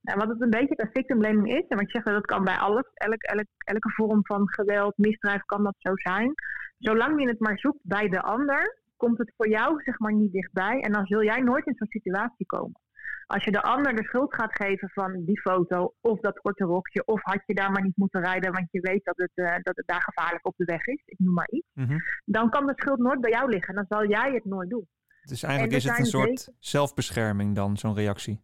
Nou, 0.06 0.18
wat 0.18 0.28
het 0.28 0.40
een 0.40 0.50
beetje 0.50 0.74
een 0.76 0.90
victim 0.92 1.18
blaming 1.18 1.48
is, 1.48 1.66
en 1.68 1.76
wat 1.76 1.92
je 1.92 2.00
zegt, 2.02 2.16
dat 2.16 2.26
kan 2.26 2.44
bij 2.44 2.56
alles, 2.56 2.90
elk, 2.94 3.22
elk, 3.22 3.46
elke 3.58 3.90
vorm 3.90 4.26
van 4.26 4.48
geweld, 4.48 4.96
misdrijf 4.96 5.42
kan 5.44 5.62
dat 5.62 5.74
zo 5.78 5.90
zijn. 5.94 6.34
Zolang 6.78 7.20
je 7.20 7.28
het 7.28 7.40
maar 7.40 7.58
zoekt 7.58 7.82
bij 7.82 8.08
de 8.08 8.20
ander, 8.22 8.82
komt 8.96 9.18
het 9.18 9.32
voor 9.36 9.48
jou 9.48 9.82
zeg 9.82 9.98
maar 9.98 10.12
niet 10.12 10.32
dichtbij 10.32 10.80
en 10.80 10.92
dan 10.92 11.06
zul 11.06 11.22
jij 11.22 11.40
nooit 11.40 11.66
in 11.66 11.74
zo'n 11.74 11.88
situatie 11.88 12.46
komen. 12.46 12.80
Als 13.26 13.44
je 13.44 13.50
de 13.50 13.62
ander 13.62 13.96
de 13.96 14.04
schuld 14.04 14.34
gaat 14.34 14.56
geven 14.56 14.88
van 14.90 15.24
die 15.24 15.40
foto 15.40 15.94
of 16.00 16.20
dat 16.20 16.38
korte 16.38 16.64
rokje, 16.64 17.04
of 17.04 17.22
had 17.22 17.42
je 17.46 17.54
daar 17.54 17.70
maar 17.70 17.82
niet 17.82 17.96
moeten 17.96 18.20
rijden, 18.20 18.52
want 18.52 18.66
je 18.70 18.80
weet 18.80 19.04
dat 19.04 19.16
het, 19.16 19.30
uh, 19.34 19.54
dat 19.62 19.76
het 19.76 19.86
daar 19.86 20.02
gevaarlijk 20.02 20.46
op 20.46 20.54
de 20.56 20.64
weg 20.64 20.86
is, 20.86 21.02
ik 21.04 21.18
noem 21.18 21.34
maar 21.34 21.50
iets, 21.50 21.68
mm-hmm. 21.72 22.02
dan 22.24 22.50
kan 22.50 22.66
de 22.66 22.72
schuld 22.76 22.98
nooit 22.98 23.20
bij 23.20 23.30
jou 23.30 23.50
liggen. 23.50 23.74
Dan 23.74 23.86
zal 23.88 24.08
jij 24.08 24.32
het 24.32 24.44
nooit 24.44 24.70
doen. 24.70 24.88
Dus 25.22 25.42
eigenlijk 25.42 25.74
is 25.74 25.84
het 25.84 25.98
een 25.98 26.04
soort 26.04 26.52
zelfbescherming 26.58 27.54
dan, 27.54 27.76
zo'n 27.76 27.94
reactie? 27.94 28.40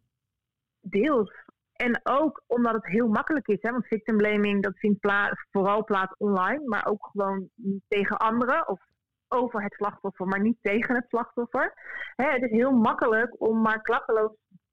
Deels. 0.81 1.49
En 1.87 2.01
ook 2.03 2.43
omdat 2.47 2.75
het 2.75 2.87
heel 2.87 3.09
makkelijk 3.09 3.49
is, 3.49 3.63
hè, 3.63 3.71
want 3.71 3.87
victim 3.87 4.17
blaming 4.17 4.63
dat 4.63 4.79
vindt 4.79 5.01
plaats, 5.01 5.47
vooral 5.51 5.85
plaats 5.85 6.15
online, 6.19 6.63
maar 6.65 6.87
ook 6.87 7.09
gewoon 7.13 7.49
tegen 7.89 8.17
anderen 8.17 8.69
of 8.69 8.81
over 9.29 9.63
het 9.63 9.75
slachtoffer, 9.75 10.27
maar 10.27 10.41
niet 10.41 10.59
tegen 10.63 10.95
het 10.95 11.05
slachtoffer. 11.09 11.73
Hè, 12.17 12.31
het 12.31 12.43
is 12.43 12.51
heel 12.51 12.73
makkelijk 12.73 13.35
om 13.39 13.61
maar 13.61 13.83
klakkeloos 13.83 14.33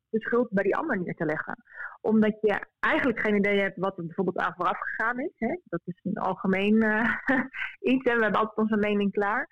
de 0.10 0.20
schuld 0.20 0.50
bij 0.50 0.64
die 0.64 0.76
ander 0.76 1.00
neer 1.00 1.16
te 1.16 1.26
leggen. 1.26 1.64
Omdat 2.02 2.38
je 2.42 2.68
eigenlijk 2.80 3.20
geen 3.20 3.36
idee 3.36 3.60
hebt 3.60 3.78
wat 3.78 3.98
er 3.98 4.06
bijvoorbeeld 4.06 4.38
aan 4.38 4.54
vooraf 4.56 4.80
gegaan 4.80 5.20
is. 5.20 5.34
Hè? 5.36 5.58
Dat 5.64 5.82
is 5.84 6.00
een 6.04 6.18
algemeen 6.18 6.84
uh, 6.84 7.14
iets 7.94 8.10
en 8.10 8.18
we 8.18 8.24
hebben 8.24 8.40
altijd 8.40 8.58
onze 8.58 8.78
mening 8.78 9.12
klaar. 9.12 9.48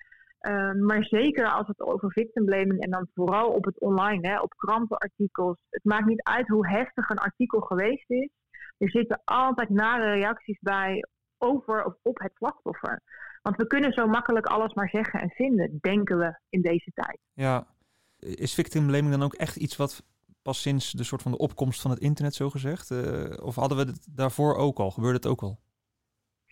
Uh, 0.48 0.72
maar 0.72 1.04
zeker 1.04 1.52
als 1.52 1.66
het 1.66 1.80
over 1.80 2.12
victimblaming 2.12 2.80
en 2.80 2.90
dan 2.90 3.08
vooral 3.14 3.48
op 3.52 3.64
het 3.64 3.80
online, 3.80 4.28
hè, 4.28 4.40
op 4.40 4.54
krantenartikels. 4.56 5.58
Het 5.70 5.84
maakt 5.84 6.06
niet 6.06 6.22
uit 6.22 6.48
hoe 6.48 6.68
heftig 6.68 7.08
een 7.08 7.18
artikel 7.18 7.60
geweest 7.60 8.10
is. 8.10 8.30
Er 8.78 8.90
zitten 8.90 9.20
altijd 9.24 9.68
nare 9.68 10.12
reacties 10.12 10.58
bij 10.60 11.04
over 11.38 11.84
of 11.84 11.94
op 12.02 12.18
het 12.18 12.32
slachtoffer. 12.34 13.02
Want 13.42 13.56
we 13.56 13.66
kunnen 13.66 13.92
zo 13.92 14.06
makkelijk 14.06 14.46
alles 14.46 14.74
maar 14.74 14.88
zeggen 14.88 15.20
en 15.20 15.30
vinden, 15.30 15.78
denken 15.80 16.18
we 16.18 16.38
in 16.48 16.62
deze 16.62 16.90
tijd. 16.94 17.18
Ja, 17.32 17.66
is 18.18 18.54
victimblaming 18.54 19.10
dan 19.10 19.22
ook 19.22 19.34
echt 19.34 19.56
iets 19.56 19.76
wat 19.76 20.04
pas 20.42 20.60
sinds 20.60 20.92
de 20.92 21.04
soort 21.04 21.22
van 21.22 21.32
de 21.32 21.38
opkomst 21.38 21.80
van 21.80 21.90
het 21.90 22.00
internet, 22.00 22.34
zo 22.34 22.50
gezegd? 22.50 22.90
Uh, 22.90 23.24
of 23.42 23.54
hadden 23.54 23.78
we 23.78 23.84
het 23.84 24.06
daarvoor 24.10 24.54
ook 24.54 24.78
al? 24.78 24.90
Gebeurde 24.90 25.16
het 25.16 25.26
ook 25.26 25.42
al? 25.42 25.58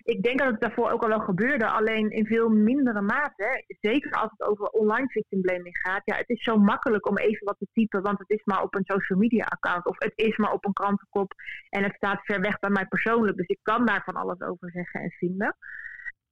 Ik 0.05 0.23
denk 0.23 0.39
dat 0.39 0.51
het 0.51 0.61
daarvoor 0.61 0.91
ook 0.91 1.03
al 1.03 1.09
wel 1.09 1.21
gebeurde, 1.21 1.67
alleen 1.67 2.11
in 2.11 2.27
veel 2.27 2.49
mindere 2.49 3.01
mate. 3.01 3.65
Zeker 3.81 4.13
als 4.13 4.31
het 4.37 4.49
over 4.49 4.67
online 4.67 5.09
victimblaming 5.09 5.79
gaat. 5.79 6.03
Ja, 6.05 6.17
het 6.17 6.29
is 6.29 6.43
zo 6.43 6.57
makkelijk 6.57 7.09
om 7.09 7.19
even 7.19 7.47
wat 7.47 7.59
te 7.59 7.67
typen, 7.73 8.03
want 8.03 8.19
het 8.19 8.31
is 8.31 8.45
maar 8.45 8.63
op 8.63 8.75
een 8.75 8.85
social 8.85 9.19
media 9.19 9.45
account. 9.45 9.87
Of 9.87 9.99
het 9.99 10.13
is 10.15 10.37
maar 10.37 10.53
op 10.53 10.65
een 10.65 10.73
krantenkop 10.73 11.33
en 11.71 11.83
het 11.83 11.95
staat 11.95 12.25
ver 12.25 12.41
weg 12.41 12.59
bij 12.59 12.71
mij 12.71 12.87
persoonlijk. 12.87 13.37
Dus 13.37 13.47
ik 13.47 13.59
kan 13.63 13.87
daar 13.87 14.03
van 14.05 14.15
alles 14.15 14.41
over 14.41 14.71
zeggen 14.71 15.01
en 15.01 15.11
vinden. 15.11 15.57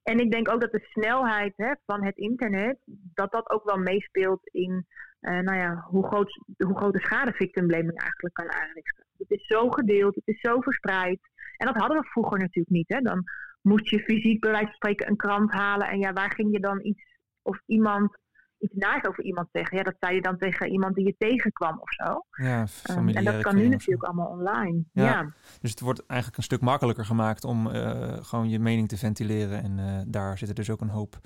En 0.02 0.18
ik 0.18 0.30
denk 0.30 0.52
ook 0.52 0.60
dat 0.60 0.72
de 0.72 0.86
snelheid 0.90 1.52
hè, 1.56 1.72
van 1.86 2.04
het 2.04 2.16
internet, 2.16 2.78
dat 3.14 3.32
dat 3.32 3.50
ook 3.50 3.64
wel 3.64 3.78
meespeelt 3.78 4.46
in 4.46 4.86
uh, 5.20 5.38
nou 5.38 5.58
ja, 5.58 5.84
hoe, 5.88 6.06
groot, 6.06 6.40
hoe 6.56 6.76
groot 6.76 6.92
de 6.92 7.00
schade 7.00 7.32
victimblaming 7.32 8.00
eigenlijk 8.00 8.34
kan 8.34 8.52
aanrichten. 8.52 9.04
Het 9.18 9.30
is 9.30 9.46
zo 9.46 9.70
gedeeld, 9.70 10.14
het 10.14 10.26
is 10.26 10.40
zo 10.40 10.60
verspreid. 10.60 11.20
En 11.56 11.66
dat 11.66 11.76
hadden 11.76 12.00
we 12.00 12.08
vroeger 12.08 12.38
natuurlijk 12.38 12.76
niet. 12.76 12.88
Hè. 12.88 13.00
Dan 13.00 13.24
moest 13.60 13.88
je 13.88 13.98
fysiek 13.98 14.40
bij 14.40 14.50
wijze 14.50 14.66
van 14.66 14.74
spreken 14.74 15.08
een 15.08 15.16
krant 15.16 15.52
halen. 15.52 15.88
En 15.88 15.98
ja, 15.98 16.12
waar 16.12 16.32
ging 16.32 16.52
je 16.52 16.60
dan 16.60 16.84
iets 16.84 17.02
of 17.42 17.62
iemand 17.66 18.20
iets 18.58 18.74
naars 18.74 19.04
over 19.04 19.24
iemand 19.24 19.48
zeggen? 19.52 19.76
Ja, 19.76 19.82
dat 19.82 19.96
zei 20.00 20.14
je 20.14 20.20
dan 20.20 20.38
tegen 20.38 20.68
iemand 20.68 20.94
die 20.94 21.04
je 21.04 21.14
tegenkwam 21.18 21.80
of 21.80 21.92
zo. 21.92 22.24
Ja, 22.30 22.66
um, 22.90 23.08
en 23.08 23.24
dat 23.24 23.42
kan 23.42 23.56
nu 23.56 23.68
natuurlijk 23.68 24.04
allemaal 24.04 24.26
online. 24.26 24.84
Ja. 24.92 25.32
Dus 25.60 25.70
het 25.70 25.80
wordt 25.80 26.06
eigenlijk 26.06 26.38
een 26.38 26.44
stuk 26.44 26.60
makkelijker 26.60 27.04
gemaakt 27.04 27.44
om 27.44 27.66
uh, 27.66 28.16
gewoon 28.16 28.48
je 28.48 28.58
mening 28.58 28.88
te 28.88 28.96
ventileren. 28.96 29.62
En 29.62 29.78
uh, 29.78 30.00
daar 30.06 30.38
zitten 30.38 30.56
dus 30.56 30.70
ook 30.70 30.80
een 30.80 30.88
hoop 30.88 31.20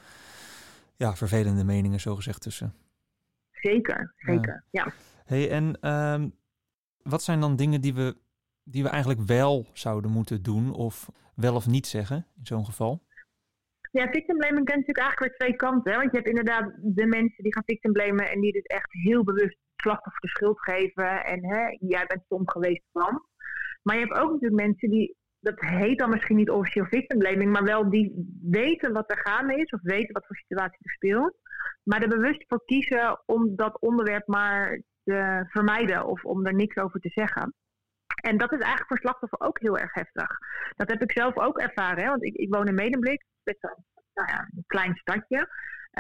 ja, 0.95 1.17
vervelende 1.17 1.65
meningen 1.65 2.01
zogezegd 2.01 2.41
tussen. 2.41 2.75
Zeker, 3.51 4.15
zeker, 4.17 4.65
ja. 4.71 4.93
Hey, 5.25 5.51
en 5.51 5.91
um, 5.91 6.35
wat 7.03 7.23
zijn 7.23 7.41
dan 7.41 7.57
dingen 7.57 7.81
die 7.81 7.95
we, 7.95 8.17
die 8.69 8.83
we 8.83 8.89
eigenlijk 8.89 9.21
wel 9.21 9.67
zouden 9.73 10.11
moeten 10.11 10.43
doen 10.43 10.75
of 10.75 11.11
wel 11.35 11.55
of 11.55 11.67
niet 11.67 11.87
zeggen 11.87 12.27
in 12.39 12.47
zo'n 12.47 12.65
geval? 12.65 13.05
Ja, 13.93 14.09
victimblaming 14.11 14.65
kent 14.65 14.79
natuurlijk 14.79 15.07
eigenlijk 15.07 15.21
weer 15.21 15.39
twee 15.39 15.57
kanten. 15.57 15.93
Hè? 15.93 15.99
Want 15.99 16.11
je 16.11 16.17
hebt 16.17 16.29
inderdaad 16.29 16.73
de 16.83 17.07
mensen 17.07 17.43
die 17.43 17.55
gaan 17.55 17.63
victimblamen 17.67 18.31
en 18.31 18.41
die 18.41 18.53
dit 18.53 18.69
echt 18.69 18.93
heel 18.93 19.25
bewust 19.25 19.59
slachtoffer 19.77 20.21
de 20.21 20.29
schuld 20.29 20.61
geven. 20.61 21.25
En 21.25 21.45
hè, 21.45 21.77
jij 21.79 22.05
bent 22.07 22.23
stom 22.25 22.51
geweest 22.51 22.85
van. 22.93 23.23
Maar 23.83 23.97
je 23.97 24.03
hebt 24.03 24.19
ook 24.19 24.31
natuurlijk 24.33 24.63
mensen 24.63 24.91
die, 24.91 25.17
dat 25.41 25.61
heet 25.61 25.99
dan 25.99 26.11
misschien 26.11 26.37
niet 26.37 26.51
officieel 26.51 26.85
victimblaming, 26.85 27.53
maar 27.53 27.65
wel 27.65 27.91
die 27.91 28.37
weten 28.43 28.93
wat 28.93 29.11
er 29.11 29.19
gaande 29.19 29.55
is 29.55 29.71
of 29.71 29.81
weten 29.83 30.13
wat 30.13 30.27
voor 30.27 30.37
situatie 30.37 30.79
er 30.83 30.91
speelt. 30.91 31.35
Maar 31.83 32.03
er 32.03 32.09
bewust 32.09 32.45
voor 32.49 32.65
kiezen 32.65 33.23
om 33.27 33.57
dat 33.57 33.81
onderwerp 33.81 34.27
maar 34.27 34.83
te 35.05 35.45
vermijden 35.49 36.07
of 36.07 36.25
om 36.25 36.47
er 36.47 36.55
niks 36.55 36.77
over 36.77 37.01
te 37.01 37.09
zeggen. 37.09 37.55
En 38.23 38.37
dat 38.37 38.53
is 38.53 38.59
eigenlijk 38.59 38.89
voor 38.89 38.99
slachtoffer 38.99 39.41
ook 39.41 39.61
heel 39.61 39.79
erg 39.79 39.95
heftig. 39.95 40.39
Dat 40.77 40.89
heb 40.89 41.03
ik 41.03 41.13
zelf 41.13 41.37
ook 41.37 41.59
ervaren, 41.59 42.05
hè? 42.05 42.09
want 42.09 42.25
ik, 42.25 42.35
ik 42.35 42.55
woon 42.55 42.67
in 42.67 42.75
Medemblik, 42.75 43.25
met 43.43 43.57
zo'n 43.61 43.85
nou 44.15 44.29
ja, 44.29 44.49
een 44.57 44.65
klein 44.67 44.97
stadje. 44.97 45.49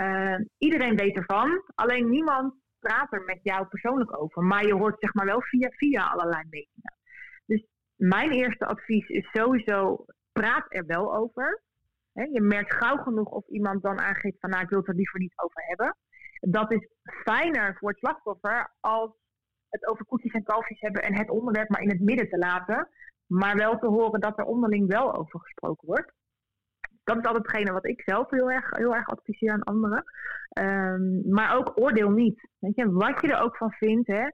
Uh, 0.01 0.39
iedereen 0.59 0.97
weet 0.97 1.17
ervan, 1.17 1.63
alleen 1.75 2.11
niemand 2.11 2.55
praat 2.79 3.13
er 3.13 3.23
met 3.25 3.41
jou 3.43 3.67
persoonlijk 3.67 4.21
over. 4.21 4.43
Maar 4.43 4.67
je 4.67 4.75
hoort 4.75 4.97
zeg 5.01 5.15
maar 5.15 5.27
wel 5.27 5.43
via, 5.43 5.69
via 5.71 6.07
allerlei 6.07 6.43
meningen. 6.51 6.95
Dus 7.47 7.67
mijn 7.95 8.31
eerste 8.31 8.67
advies 8.67 9.09
is 9.09 9.31
sowieso, 9.33 10.05
praat 10.33 10.67
er 10.69 10.87
wel 10.87 11.15
over. 11.15 11.63
je 12.13 12.41
merkt 12.41 12.75
gauw 12.75 12.97
genoeg 12.97 13.31
of 13.31 13.49
iemand 13.49 13.83
dan 13.83 13.99
aangeeft 13.99 14.41
van 14.41 14.51
nou 14.51 14.63
ik 14.63 14.69
wil 14.69 14.79
het 14.79 14.89
er 14.89 14.95
liever 14.95 15.21
niet 15.21 15.35
over 15.37 15.63
hebben. 15.67 15.97
Dat 16.41 16.73
is 16.73 16.89
fijner 17.25 17.77
voor 17.79 17.89
het 17.89 17.99
slachtoffer 17.99 18.75
als 18.81 19.11
het 19.81 19.91
over 19.91 20.05
koetjes 20.05 20.33
en 20.33 20.43
kalfjes 20.43 20.81
hebben 20.81 21.03
en 21.03 21.17
het 21.17 21.31
onderwerp 21.31 21.69
maar 21.69 21.83
in 21.83 21.91
het 21.91 22.01
midden 22.01 22.29
te 22.29 22.39
laten. 22.39 22.89
Maar 23.27 23.57
wel 23.57 23.79
te 23.79 23.87
horen 23.87 24.21
dat 24.21 24.39
er 24.39 24.45
onderling 24.45 24.87
wel 24.89 25.15
over 25.15 25.41
gesproken 25.41 25.87
wordt 25.87 26.13
dat 27.07 27.17
is 27.17 27.25
altijd 27.25 27.47
hetgene 27.47 27.73
wat 27.73 27.87
ik 27.87 28.03
zelf 28.05 28.31
heel 28.31 28.51
erg, 28.51 28.71
heel 28.71 28.95
erg 28.95 29.09
adviseer 29.09 29.53
aan 29.53 29.63
anderen. 29.63 30.05
Um, 30.61 31.23
maar 31.29 31.57
ook 31.57 31.73
oordeel 31.75 32.11
niet. 32.11 32.49
Weet 32.59 32.77
je, 32.77 32.93
wat 32.93 33.21
je 33.21 33.33
er 33.33 33.43
ook 33.43 33.57
van 33.57 33.71
vindt, 33.71 34.07
hè, 34.07 34.31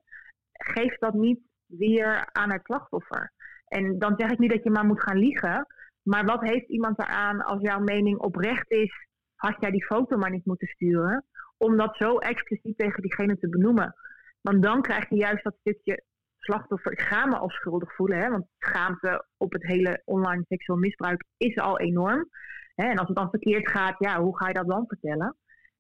geef 0.52 0.99
dat 0.99 1.14
niet 1.14 1.40
weer 1.66 2.28
aan 2.32 2.52
het 2.52 2.64
slachtoffer. 2.64 3.32
En 3.66 3.99
dan 3.99 4.14
zeg 4.16 4.30
ik 4.30 4.38
niet 4.38 4.50
dat 4.50 4.62
je 4.62 4.70
maar 4.70 4.84
moet 4.84 5.02
gaan 5.02 5.18
liegen. 5.18 5.66
Maar 6.02 6.25
wat 6.25 6.40
heeft 6.40 6.68
iemand 6.68 6.99
eraan 6.99 7.42
als 7.44 7.61
jouw 7.61 7.80
mening 7.80 8.18
oprecht 8.18 8.70
is? 8.70 9.06
Had 9.34 9.56
jij 9.61 9.70
die 9.70 9.84
foto 9.84 10.16
maar 10.16 10.30
niet 10.30 10.46
moeten 10.46 10.68
sturen? 10.68 11.25
Om 11.56 11.76
dat 11.76 11.96
zo 11.96 12.18
expliciet 12.18 12.78
tegen 12.78 13.02
diegene 13.02 13.38
te 13.38 13.49
benoemen. 13.49 13.94
Want 14.42 14.62
dan 14.62 14.82
krijg 14.82 15.08
je 15.08 15.16
juist 15.16 15.44
dat 15.44 15.56
stukje 15.61 16.04
slachtoffer. 16.38 16.92
Ik 16.92 17.00
ga 17.00 17.26
me 17.26 17.37
al 17.37 17.50
schuldig 17.50 17.94
voelen. 17.94 18.18
Hè? 18.18 18.30
Want 18.30 18.46
schaamte 18.58 19.26
op 19.37 19.52
het 19.52 19.66
hele 19.66 20.02
online 20.04 20.44
seksueel 20.49 20.78
misbruik 20.78 21.25
is 21.37 21.56
al 21.56 21.78
enorm. 21.78 22.28
Hè, 22.75 22.88
en 22.88 22.99
als 22.99 23.08
het 23.08 23.16
dan 23.16 23.30
verkeerd 23.30 23.68
gaat, 23.68 23.94
ja, 23.99 24.20
hoe 24.20 24.37
ga 24.37 24.49
je 24.49 24.54
dat 24.54 24.68
dan 24.68 24.84
vertellen? 24.87 25.37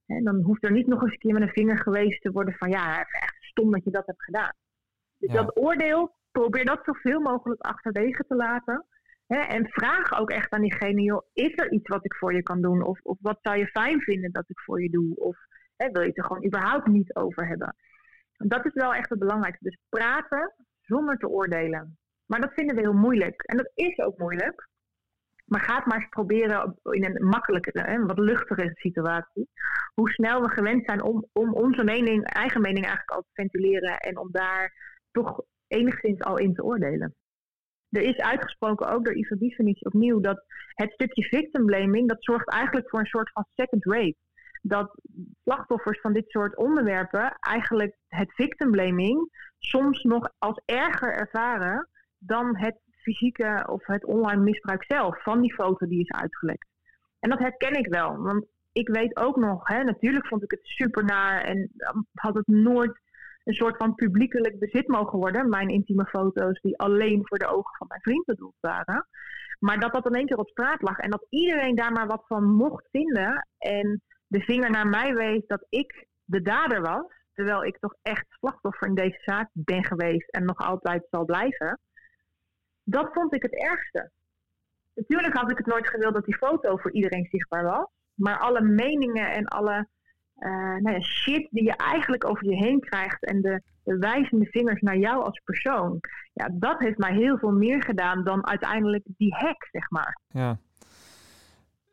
En 0.06 0.24
dan 0.24 0.42
hoeft 0.42 0.64
er 0.64 0.72
niet 0.72 0.86
nog 0.86 1.02
eens 1.02 1.12
een 1.12 1.18
keer 1.18 1.32
met 1.32 1.42
een 1.42 1.48
vinger 1.48 1.78
geweest 1.78 2.22
te 2.22 2.32
worden 2.32 2.54
van 2.54 2.70
ja, 2.70 2.98
echt 2.98 3.36
stom 3.40 3.70
dat 3.70 3.84
je 3.84 3.90
dat 3.90 4.06
hebt 4.06 4.24
gedaan. 4.24 4.52
Dus 5.18 5.32
dat 5.32 5.58
oordeel, 5.58 6.16
probeer 6.30 6.64
dat 6.64 6.84
zoveel 6.84 7.20
mogelijk 7.20 7.60
achterwege 7.60 8.24
te 8.28 8.34
laten. 8.34 8.86
Hè, 9.26 9.38
en 9.38 9.68
vraag 9.68 10.18
ook 10.18 10.30
echt 10.30 10.50
aan 10.50 10.60
diegene, 10.60 11.02
joh, 11.02 11.26
is 11.32 11.52
er 11.54 11.72
iets 11.72 11.88
wat 11.88 12.04
ik 12.04 12.14
voor 12.14 12.34
je 12.34 12.42
kan 12.42 12.60
doen? 12.62 12.82
Of, 12.82 13.00
of 13.02 13.18
wat 13.20 13.38
zou 13.42 13.56
je 13.56 13.66
fijn 13.66 14.00
vinden 14.00 14.32
dat 14.32 14.50
ik 14.50 14.60
voor 14.60 14.82
je 14.82 14.90
doe? 14.90 15.16
Of 15.16 15.36
hè, 15.76 15.90
wil 15.90 16.02
je 16.02 16.08
het 16.08 16.18
er 16.18 16.24
gewoon 16.24 16.44
überhaupt 16.44 16.86
niet 16.86 17.14
over 17.14 17.48
hebben? 17.48 17.76
Dat 18.48 18.66
is 18.66 18.72
wel 18.74 18.94
echt 18.94 19.08
het 19.08 19.18
belangrijkste. 19.18 19.64
Dus 19.64 19.78
praten 19.88 20.54
zonder 20.80 21.16
te 21.16 21.28
oordelen. 21.28 21.98
Maar 22.26 22.40
dat 22.40 22.52
vinden 22.52 22.76
we 22.76 22.80
heel 22.80 22.92
moeilijk. 22.92 23.42
En 23.42 23.56
dat 23.56 23.70
is 23.74 23.98
ook 23.98 24.18
moeilijk. 24.18 24.68
Maar 25.44 25.60
ga 25.60 25.82
maar 25.84 25.96
eens 25.96 26.08
proberen 26.08 26.78
in 26.82 27.04
een 27.04 27.26
makkelijkere, 27.26 27.88
een 27.88 28.06
wat 28.06 28.18
luchtigere 28.18 28.70
situatie. 28.74 29.48
Hoe 29.94 30.10
snel 30.10 30.42
we 30.42 30.48
gewend 30.48 30.84
zijn 30.84 31.02
om, 31.02 31.28
om 31.32 31.54
onze 31.54 31.84
mening, 31.84 32.24
eigen 32.24 32.60
mening 32.60 32.84
eigenlijk 32.84 33.10
al 33.10 33.22
te 33.22 33.30
ventileren 33.32 33.98
en 33.98 34.18
om 34.18 34.28
daar 34.30 34.72
toch 35.10 35.42
enigszins 35.68 36.20
al 36.20 36.38
in 36.38 36.54
te 36.54 36.64
oordelen. 36.64 37.14
Er 37.90 38.02
is 38.02 38.16
uitgesproken 38.16 38.88
ook 38.90 39.04
door 39.04 39.14
Ivan 39.14 39.38
Bievenich 39.38 39.82
opnieuw 39.82 40.20
dat 40.20 40.44
het 40.74 40.92
stukje 40.92 41.22
victim 41.22 41.64
blaming, 41.64 42.08
dat 42.08 42.24
zorgt 42.24 42.48
eigenlijk 42.50 42.88
voor 42.88 43.00
een 43.00 43.06
soort 43.06 43.30
van 43.32 43.46
second 43.54 43.84
rape. 43.84 44.16
Dat 44.62 45.00
slachtoffers 45.42 46.00
van 46.00 46.12
dit 46.12 46.30
soort 46.30 46.56
onderwerpen 46.56 47.36
eigenlijk 47.40 47.96
het 48.08 48.34
victim 48.34 48.70
blaming 48.70 49.30
soms 49.58 50.02
nog 50.02 50.32
als 50.38 50.60
erger 50.64 51.12
ervaren 51.12 51.88
dan 52.18 52.56
het 52.56 52.80
fysieke 52.90 53.66
of 53.70 53.86
het 53.86 54.04
online 54.04 54.42
misbruik 54.42 54.84
zelf 54.84 55.22
van 55.22 55.40
die 55.40 55.54
foto 55.54 55.86
die 55.86 56.00
is 56.00 56.10
uitgelekt. 56.10 56.68
En 57.20 57.30
dat 57.30 57.38
herken 57.38 57.74
ik 57.74 57.86
wel, 57.86 58.16
want 58.16 58.46
ik 58.72 58.88
weet 58.88 59.16
ook 59.16 59.36
nog, 59.36 59.68
hè, 59.68 59.84
natuurlijk 59.84 60.26
vond 60.26 60.42
ik 60.42 60.50
het 60.50 60.60
super 60.66 61.04
naar 61.04 61.40
en 61.40 61.70
had 62.14 62.34
het 62.34 62.46
nooit 62.46 63.00
een 63.44 63.54
soort 63.54 63.76
van 63.76 63.94
publiekelijk 63.94 64.58
bezit 64.58 64.88
mogen 64.88 65.18
worden, 65.18 65.48
mijn 65.48 65.68
intieme 65.68 66.06
foto's 66.06 66.60
die 66.60 66.78
alleen 66.78 67.20
voor 67.24 67.38
de 67.38 67.46
ogen 67.46 67.76
van 67.76 67.86
mijn 67.86 68.00
vriend 68.00 68.24
bedoeld 68.24 68.56
waren. 68.60 69.06
Maar 69.58 69.80
dat 69.80 69.92
dat 69.92 70.06
in 70.06 70.14
één 70.14 70.26
keer 70.26 70.36
op 70.36 70.48
straat 70.48 70.82
lag 70.82 70.98
en 70.98 71.10
dat 71.10 71.26
iedereen 71.28 71.74
daar 71.74 71.92
maar 71.92 72.06
wat 72.06 72.24
van 72.26 72.44
mocht 72.44 72.88
vinden 72.90 73.48
en 73.58 74.02
de 74.32 74.40
vinger 74.40 74.70
naar 74.70 74.86
mij 74.86 75.14
wees 75.14 75.46
dat 75.46 75.66
ik 75.68 76.06
de 76.24 76.42
dader 76.42 76.80
was, 76.80 77.04
terwijl 77.34 77.64
ik 77.64 77.78
toch 77.78 77.94
echt 78.02 78.26
slachtoffer 78.28 78.88
in 78.88 78.94
deze 78.94 79.18
zaak 79.24 79.48
ben 79.52 79.84
geweest 79.84 80.30
en 80.30 80.44
nog 80.44 80.58
altijd 80.58 81.06
zal 81.10 81.24
blijven. 81.24 81.78
Dat 82.82 83.12
vond 83.12 83.34
ik 83.34 83.42
het 83.42 83.54
ergste. 83.54 84.10
Natuurlijk 84.94 85.34
had 85.34 85.50
ik 85.50 85.56
het 85.56 85.66
nooit 85.66 85.88
gewild 85.88 86.14
dat 86.14 86.24
die 86.24 86.36
foto 86.36 86.76
voor 86.76 86.92
iedereen 86.92 87.28
zichtbaar 87.30 87.64
was. 87.64 87.86
Maar 88.14 88.38
alle 88.38 88.60
meningen 88.60 89.32
en 89.32 89.46
alle 89.46 89.88
uh, 90.38 90.76
nou 90.76 90.92
ja, 90.92 91.00
shit 91.00 91.48
die 91.50 91.64
je 91.64 91.76
eigenlijk 91.76 92.24
over 92.24 92.44
je 92.44 92.56
heen 92.56 92.80
krijgt 92.80 93.24
en 93.24 93.42
de, 93.42 93.62
de, 93.84 93.98
wijzende 93.98 94.46
vingers 94.46 94.80
naar 94.80 94.98
jou 94.98 95.24
als 95.24 95.40
persoon. 95.44 96.00
Ja, 96.32 96.48
dat 96.52 96.78
heeft 96.78 96.98
mij 96.98 97.14
heel 97.14 97.38
veel 97.38 97.52
meer 97.52 97.82
gedaan 97.82 98.24
dan 98.24 98.46
uiteindelijk 98.46 99.04
die 99.04 99.34
hack, 99.34 99.68
zeg 99.70 99.90
maar. 99.90 100.18
Ja. 100.28 100.58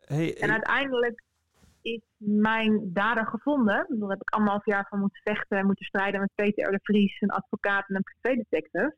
Hey, 0.06 0.38
en 0.38 0.52
uiteindelijk 0.52 1.24
is 1.82 2.02
mijn 2.18 2.94
dader 2.94 3.26
gevonden. 3.28 3.86
Daar 3.90 4.10
heb 4.10 4.22
ik 4.22 4.30
anderhalf 4.30 4.66
jaar 4.66 4.86
van 4.90 5.00
moeten 5.00 5.22
vechten 5.24 5.58
en 5.58 5.66
moeten 5.66 5.86
strijden 5.86 6.20
met 6.20 6.32
Peter 6.36 6.72
de 6.72 6.80
Vries, 6.84 7.22
een 7.22 7.30
advocaat 7.30 7.90
en 7.90 7.96
een 7.96 8.04
privédetective. 8.04 8.96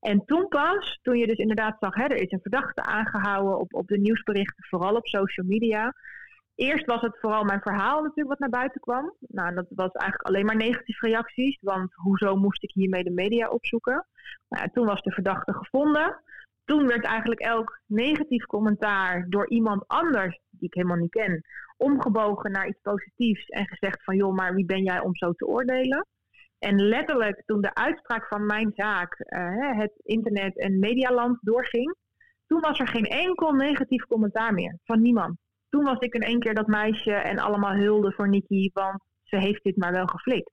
En 0.00 0.24
toen 0.24 0.48
pas, 0.48 0.98
toen 1.02 1.18
je 1.18 1.26
dus 1.26 1.38
inderdaad 1.38 1.76
zag, 1.80 1.94
hè, 1.94 2.02
er 2.02 2.22
is 2.22 2.30
een 2.30 2.40
verdachte 2.40 2.82
aangehouden 2.82 3.58
op, 3.58 3.74
op 3.74 3.86
de 3.86 3.98
nieuwsberichten, 3.98 4.64
vooral 4.68 4.94
op 4.94 5.06
social 5.06 5.46
media. 5.46 5.94
Eerst 6.54 6.86
was 6.86 7.00
het 7.00 7.18
vooral 7.20 7.44
mijn 7.44 7.60
verhaal 7.60 8.00
natuurlijk 8.00 8.28
wat 8.28 8.38
naar 8.38 8.60
buiten 8.60 8.80
kwam. 8.80 9.14
Nou, 9.20 9.54
dat 9.54 9.66
was 9.68 9.90
eigenlijk 9.92 10.28
alleen 10.28 10.46
maar 10.46 10.56
negatieve 10.56 11.06
reacties, 11.06 11.58
want 11.60 11.94
hoezo 11.94 12.36
moest 12.36 12.62
ik 12.62 12.70
hiermee 12.74 13.04
de 13.04 13.10
media 13.10 13.48
opzoeken? 13.48 14.06
Nou, 14.48 14.68
toen 14.72 14.86
was 14.86 15.02
de 15.02 15.12
verdachte 15.12 15.52
gevonden. 15.52 16.20
Toen 16.66 16.86
werd 16.86 17.04
eigenlijk 17.04 17.40
elk 17.40 17.80
negatief 17.86 18.44
commentaar 18.44 19.26
door 19.28 19.48
iemand 19.48 19.84
anders, 19.86 20.40
die 20.50 20.68
ik 20.68 20.74
helemaal 20.74 20.96
niet 20.96 21.10
ken, 21.10 21.44
omgebogen 21.76 22.52
naar 22.52 22.68
iets 22.68 22.80
positiefs 22.82 23.46
en 23.46 23.66
gezegd 23.66 24.04
van 24.04 24.16
joh, 24.16 24.34
maar 24.34 24.54
wie 24.54 24.64
ben 24.64 24.82
jij 24.82 25.00
om 25.00 25.16
zo 25.16 25.32
te 25.32 25.46
oordelen? 25.46 26.06
En 26.58 26.88
letterlijk 26.88 27.42
toen 27.46 27.60
de 27.60 27.74
uitspraak 27.74 28.26
van 28.26 28.46
mijn 28.46 28.72
zaak 28.74 29.18
uh, 29.18 29.78
het 29.78 29.92
internet 30.02 30.58
en 30.58 30.78
medialand 30.78 31.38
doorging, 31.40 31.96
toen 32.46 32.60
was 32.60 32.78
er 32.78 32.88
geen 32.88 33.06
enkel 33.06 33.52
negatief 33.52 34.04
commentaar 34.04 34.54
meer 34.54 34.78
van 34.84 35.02
niemand. 35.02 35.38
Toen 35.68 35.84
was 35.84 35.98
ik 35.98 36.14
in 36.14 36.22
één 36.22 36.40
keer 36.40 36.54
dat 36.54 36.66
meisje 36.66 37.12
en 37.12 37.38
allemaal 37.38 37.74
hulde 37.74 38.12
voor 38.12 38.28
Nikki, 38.28 38.70
want 38.72 39.02
ze 39.22 39.36
heeft 39.36 39.62
dit 39.62 39.76
maar 39.76 39.92
wel 39.92 40.06
geflikt. 40.06 40.50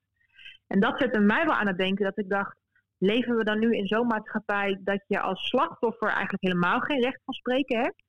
En 0.67 0.79
dat 0.79 0.99
zette 0.99 1.19
mij 1.19 1.45
wel 1.45 1.53
aan 1.53 1.67
het 1.67 1.77
denken 1.77 2.05
dat 2.05 2.17
ik 2.17 2.29
dacht, 2.29 2.57
leven 3.05 3.35
we 3.35 3.43
dan 3.43 3.59
nu 3.59 3.75
in 3.75 3.87
zo'n 3.87 4.07
maatschappij 4.07 4.79
dat 4.83 5.03
je 5.07 5.19
als 5.19 5.49
slachtoffer 5.49 6.07
eigenlijk 6.07 6.43
helemaal 6.43 6.79
geen 6.79 7.01
recht 7.01 7.21
van 7.25 7.33
spreken 7.33 7.79
hebt? 7.79 8.03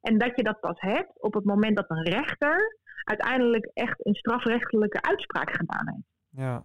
En 0.00 0.18
dat 0.18 0.36
je 0.36 0.42
dat 0.42 0.60
pas 0.60 0.80
hebt 0.80 1.22
op 1.22 1.34
het 1.34 1.44
moment 1.44 1.76
dat 1.76 1.90
een 1.90 2.04
rechter 2.04 2.78
uiteindelijk 3.04 3.70
echt 3.74 4.06
een 4.06 4.14
strafrechtelijke 4.14 5.02
uitspraak 5.02 5.50
gedaan 5.50 5.88
heeft. 5.88 6.06
Ja, 6.28 6.64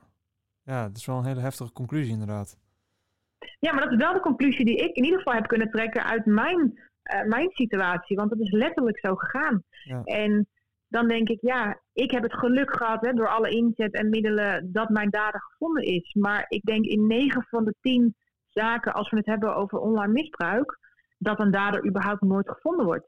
ja 0.64 0.88
dat 0.88 0.98
is 0.98 1.06
wel 1.06 1.18
een 1.18 1.26
hele 1.26 1.40
heftige 1.40 1.72
conclusie 1.72 2.12
inderdaad. 2.12 2.58
Ja, 3.60 3.74
maar 3.74 3.84
dat 3.84 3.92
is 3.92 3.98
wel 3.98 4.14
de 4.14 4.20
conclusie 4.20 4.66
die 4.66 4.78
ik 4.78 4.96
in 4.96 5.04
ieder 5.04 5.18
geval 5.18 5.34
heb 5.34 5.48
kunnen 5.48 5.70
trekken 5.70 6.04
uit 6.04 6.26
mijn, 6.26 6.60
uh, 7.14 7.24
mijn 7.24 7.50
situatie. 7.52 8.16
Want 8.16 8.30
het 8.30 8.40
is 8.40 8.52
letterlijk 8.52 9.00
zo 9.00 9.16
gegaan. 9.16 9.64
Ja. 9.84 10.04
En 10.04 10.48
dan 10.88 11.08
denk 11.08 11.30
ik, 11.30 11.42
ja, 11.42 11.82
ik 11.94 12.12
heb 12.12 12.24
het 12.24 12.34
geluk 12.34 12.78
gehad 12.78 13.06
hè, 13.06 13.14
door 13.14 13.30
alle 13.30 13.50
inzet 13.50 13.94
en 13.94 14.10
middelen 14.10 14.72
dat 14.72 14.90
mijn 14.90 15.10
dader 15.10 15.42
gevonden 15.42 15.84
is. 15.84 16.14
Maar 16.14 16.46
ik 16.48 16.62
denk 16.62 16.86
in 16.86 17.08
9 17.08 17.46
van 17.50 17.66
de 17.66 17.76
10 17.82 18.16
zaken, 18.48 18.94
als 18.94 19.10
we 19.10 19.18
het 19.18 19.26
hebben 19.26 19.56
over 19.56 19.80
online 19.80 20.14
misbruik, 20.14 20.80
dat 21.18 21.40
een 21.40 21.52
dader 21.52 21.88
überhaupt 21.88 22.22
nooit 22.22 22.50
gevonden 22.50 22.86
wordt. 22.86 23.06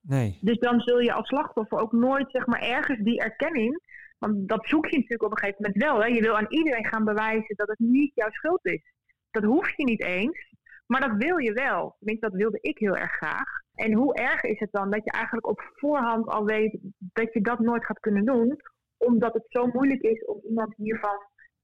Nee. 0.00 0.38
Dus 0.40 0.58
dan 0.58 0.80
zul 0.80 1.00
je 1.00 1.12
als 1.12 1.28
slachtoffer 1.28 1.78
ook 1.78 1.92
nooit 1.92 2.30
zeg 2.30 2.46
maar, 2.46 2.60
ergens 2.60 2.98
die 2.98 3.20
erkenning. 3.20 3.82
Want 4.18 4.48
dat 4.48 4.66
zoek 4.66 4.86
je 4.86 4.96
natuurlijk 4.96 5.22
op 5.22 5.30
een 5.30 5.38
gegeven 5.38 5.62
moment 5.62 5.82
wel. 5.82 6.00
Hè. 6.00 6.06
Je 6.06 6.20
wil 6.20 6.36
aan 6.36 6.46
iedereen 6.48 6.86
gaan 6.86 7.04
bewijzen 7.04 7.56
dat 7.56 7.68
het 7.68 7.78
niet 7.78 8.14
jouw 8.14 8.30
schuld 8.30 8.66
is. 8.66 8.82
Dat 9.30 9.44
hoef 9.44 9.76
je 9.76 9.84
niet 9.84 10.02
eens. 10.02 10.54
Maar 10.86 11.00
dat 11.00 11.16
wil 11.16 11.36
je 11.36 11.52
wel. 11.52 11.96
Tenminste, 11.98 12.28
dat 12.28 12.38
wilde 12.38 12.58
ik 12.60 12.78
heel 12.78 12.96
erg 12.96 13.12
graag. 13.12 13.48
En 13.80 13.92
hoe 13.92 14.14
erg 14.14 14.42
is 14.42 14.58
het 14.58 14.72
dan 14.72 14.90
dat 14.90 15.04
je 15.04 15.10
eigenlijk 15.10 15.46
op 15.46 15.70
voorhand 15.74 16.26
al 16.26 16.44
weet 16.44 16.78
dat 16.98 17.32
je 17.32 17.40
dat 17.40 17.58
nooit 17.58 17.84
gaat 17.84 18.00
kunnen 18.00 18.24
doen, 18.24 18.60
omdat 18.96 19.32
het 19.32 19.44
zo 19.48 19.66
moeilijk 19.66 20.02
is 20.02 20.24
om 20.24 20.40
iemand 20.48 20.74
hiervan 20.76 21.18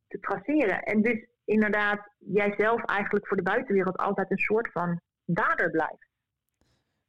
te 0.09 0.19
traceren. 0.21 0.83
En 0.83 1.03
dus 1.03 1.27
inderdaad, 1.45 2.11
jijzelf 2.19 2.85
eigenlijk 2.85 3.27
voor 3.27 3.37
de 3.37 3.43
buitenwereld 3.43 3.97
altijd 3.97 4.31
een 4.31 4.39
soort 4.39 4.73
van 4.73 5.01
dader 5.25 5.71
blijft. 5.71 6.09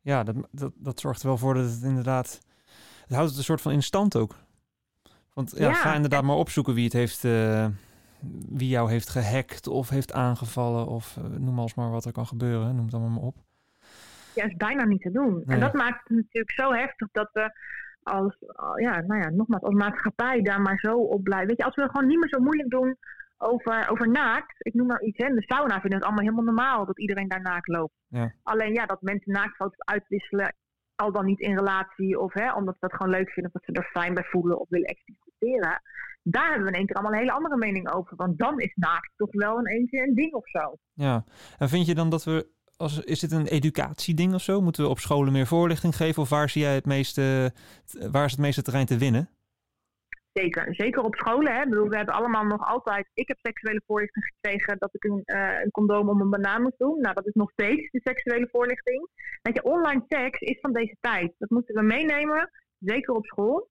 Ja, 0.02 0.24
dat, 0.24 0.36
dat, 0.52 0.72
dat 0.76 1.00
zorgt 1.00 1.22
er 1.22 1.28
wel 1.28 1.38
voor 1.38 1.54
dat 1.54 1.64
het 1.64 1.84
inderdaad. 1.84 2.42
Het 3.02 3.16
houdt 3.16 3.30
het 3.30 3.38
een 3.38 3.44
soort 3.44 3.62
van 3.62 3.72
in 3.72 3.84
stand 3.84 4.16
ook. 4.16 4.36
Want 5.34 5.58
ja, 5.58 5.74
ga 5.74 5.96
inderdaad 5.96 6.24
maar 6.24 6.36
opzoeken 6.36 6.74
wie 6.74 6.84
het 6.84 6.94
heeft. 6.94 7.24
Uh, 7.24 7.68
wie 8.50 8.70
jou 8.70 8.90
heeft 8.90 9.10
gehackt 9.10 9.68
of 9.68 9.90
heeft 9.90 10.14
aangevallen. 10.14 10.88
Of 10.88 11.18
uh, 11.18 11.26
noem 11.26 11.60
als 11.60 11.74
maar 11.74 11.92
wat 11.92 12.06
er 12.06 12.12
kan 12.12 12.28
gebeuren. 12.28 12.76
Noem 12.76 12.86
het 12.86 12.94
allemaal 12.94 13.12
maar 13.12 13.28
op. 13.28 13.47
Ja, 14.38 14.46
is 14.46 14.56
bijna 14.56 14.86
niet 14.86 15.02
te 15.02 15.12
doen. 15.12 15.44
En 15.46 15.60
dat 15.60 15.74
maakt 15.74 16.08
het 16.08 16.18
natuurlijk 16.18 16.52
zo 16.52 16.72
heftig 16.74 17.08
dat 17.12 17.30
we 17.34 17.52
als, 18.04 18.38
ja, 18.82 19.02
nou 19.02 19.22
ja, 19.22 19.30
nogmaals, 19.30 19.64
als 19.64 19.74
maatschappij 19.74 20.42
daar 20.42 20.62
maar 20.62 20.80
zo 20.80 20.98
op 20.98 21.24
blijven. 21.24 21.48
Weet 21.48 21.58
je, 21.58 21.64
als 21.64 21.76
we 21.76 21.90
gewoon 21.90 22.08
niet 22.08 22.20
meer 22.20 22.30
zo 22.30 22.40
moeilijk 22.40 22.70
doen 22.70 22.98
over, 23.38 23.90
over 23.90 24.10
naakt. 24.10 24.56
Ik 24.58 24.74
noem 24.74 24.88
maar 24.88 25.02
iets, 25.02 25.18
hè. 25.18 25.34
De 25.34 25.44
sauna 25.44 25.80
vinden 25.80 26.00
het 26.00 26.04
allemaal 26.04 26.24
helemaal 26.24 26.44
normaal 26.44 26.86
dat 26.86 27.00
iedereen 27.00 27.28
daar 27.28 27.42
naakt 27.42 27.68
loopt. 27.68 27.94
Ja. 28.08 28.34
Alleen 28.44 28.74
ja, 28.74 28.86
dat 28.86 29.02
mensen 29.02 29.32
naaktfoto's 29.32 29.80
uitwisselen, 29.86 30.56
al 30.96 31.12
dan 31.12 31.26
niet 31.26 31.40
in 31.40 31.56
relatie 31.56 32.20
of 32.20 32.34
hè, 32.34 32.54
omdat 32.54 32.74
ze 32.74 32.88
dat 32.88 32.96
gewoon 32.96 33.12
leuk 33.12 33.30
vinden, 33.30 33.52
of 33.54 33.62
dat 33.62 33.76
ze 33.76 33.82
er 33.82 33.90
fijn 34.02 34.14
bij 34.14 34.24
voelen 34.24 34.60
of 34.60 34.70
willen 34.70 34.88
experimenteren. 34.88 35.82
Daar 36.24 36.48
hebben 36.48 36.64
we 36.64 36.72
in 36.72 36.78
één 36.78 36.86
keer 36.86 36.96
allemaal 36.96 37.14
een 37.14 37.20
hele 37.20 37.38
andere 37.38 37.58
mening 37.58 37.92
over. 37.92 38.16
Want 38.16 38.38
dan 38.38 38.60
is 38.60 38.76
naakt 38.76 39.12
toch 39.16 39.32
wel 39.32 39.60
in 39.60 39.66
één 39.66 39.88
keer 39.88 40.08
een 40.08 40.16
ding 40.16 40.34
of 40.34 40.50
zo. 40.50 40.78
Ja, 40.94 41.24
en 41.58 41.70
vind 41.70 41.86
je 41.86 41.96
dan 41.96 42.10
dat 42.10 42.24
we 42.24 42.56
als, 42.78 43.04
is 43.04 43.20
dit 43.20 43.32
een 43.32 43.48
educatieding 43.48 44.34
of 44.34 44.42
zo? 44.42 44.62
Moeten 44.62 44.84
we 44.84 44.90
op 44.90 45.00
scholen 45.00 45.34
meer 45.34 45.48
voorlichting 45.48 45.96
geven? 45.96 46.22
Of 46.22 46.30
waar 46.30 46.50
zie 46.50 46.62
jij 46.62 46.76
het 46.76 46.86
meeste, 46.86 47.52
waar 48.12 48.26
is 48.26 48.32
het 48.32 48.40
meeste 48.40 48.62
terrein 48.62 48.86
te 48.86 48.98
winnen? 48.98 49.30
Zeker, 50.34 50.76
zeker 50.76 51.02
op 51.02 51.16
scholen. 51.16 51.54
Hè. 51.54 51.62
Ik 51.62 51.70
bedoel, 51.70 51.90
we 51.90 51.96
hebben 51.96 52.16
allemaal 52.16 52.46
nog 52.46 52.68
altijd. 52.68 53.10
Ik 53.14 53.28
heb 53.28 53.38
seksuele 53.42 53.82
voorlichting 53.86 54.26
gekregen 54.26 54.76
dat 54.80 54.90
ik 54.94 55.04
een, 55.04 55.22
uh, 55.26 55.62
een 55.64 55.72
condoom 55.72 56.10
om 56.10 56.22
een 56.22 56.30
banaan 56.30 56.62
moest 56.62 56.78
doen. 56.78 57.00
Nou, 57.02 57.14
dat 57.14 57.28
is 57.28 57.34
nog 57.34 57.52
steeds 57.52 57.92
de 57.92 58.00
seksuele 58.04 58.48
voorlichting. 58.52 59.10
Dat 59.42 59.54
je, 59.56 59.64
online 59.64 60.04
seks 60.08 60.40
is 60.40 60.60
van 60.60 60.74
deze 60.74 60.98
tijd. 61.00 61.34
Dat 61.38 61.50
moeten 61.50 61.76
we 61.76 61.82
meenemen, 61.82 62.50
zeker 62.80 63.14
op 63.14 63.26
school. 63.26 63.70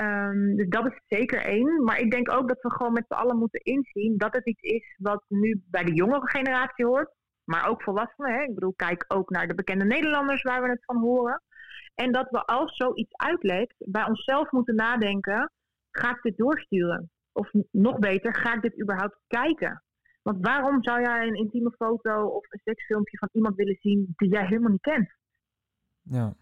Um, 0.00 0.56
dus 0.56 0.68
dat 0.68 0.86
is 0.86 1.00
zeker 1.06 1.40
één. 1.44 1.84
Maar 1.84 2.00
ik 2.00 2.10
denk 2.10 2.32
ook 2.32 2.48
dat 2.48 2.62
we 2.62 2.70
gewoon 2.70 2.92
met 2.92 3.04
z'n 3.08 3.14
allen 3.14 3.38
moeten 3.38 3.60
inzien 3.60 4.14
dat 4.16 4.34
het 4.34 4.46
iets 4.46 4.62
is 4.62 4.96
wat 4.98 5.24
nu 5.28 5.62
bij 5.70 5.84
de 5.84 5.94
jongere 5.94 6.28
generatie 6.28 6.86
hoort. 6.86 7.10
Maar 7.46 7.68
ook 7.68 7.82
volwassenen. 7.82 8.32
Hè. 8.32 8.42
Ik 8.42 8.54
bedoel, 8.54 8.74
kijk 8.76 9.04
ook 9.08 9.30
naar 9.30 9.46
de 9.46 9.54
bekende 9.54 9.84
Nederlanders 9.84 10.42
waar 10.42 10.62
we 10.62 10.68
het 10.68 10.84
van 10.84 10.96
horen. 10.96 11.42
En 11.94 12.12
dat 12.12 12.30
we 12.30 12.44
als 12.44 12.76
zoiets 12.76 13.16
uitlekt, 13.16 13.74
bij 13.78 14.04
onszelf 14.04 14.50
moeten 14.50 14.74
nadenken 14.74 15.52
ga 15.90 16.10
ik 16.10 16.22
dit 16.22 16.36
doorsturen? 16.36 17.10
Of 17.32 17.50
nog 17.70 17.98
beter, 17.98 18.34
ga 18.34 18.54
ik 18.54 18.62
dit 18.62 18.80
überhaupt 18.80 19.18
kijken? 19.26 19.82
Want 20.22 20.38
waarom 20.40 20.82
zou 20.82 21.00
jij 21.00 21.26
een 21.26 21.34
intieme 21.34 21.70
foto 21.70 22.26
of 22.26 22.46
een 22.48 22.60
seksfilmpje 22.64 23.18
van 23.18 23.28
iemand 23.32 23.56
willen 23.56 23.78
zien 23.80 24.12
die 24.16 24.28
jij 24.28 24.46
helemaal 24.46 24.70
niet 24.70 24.80
kent? 24.80 25.14
Ja. 26.02 26.34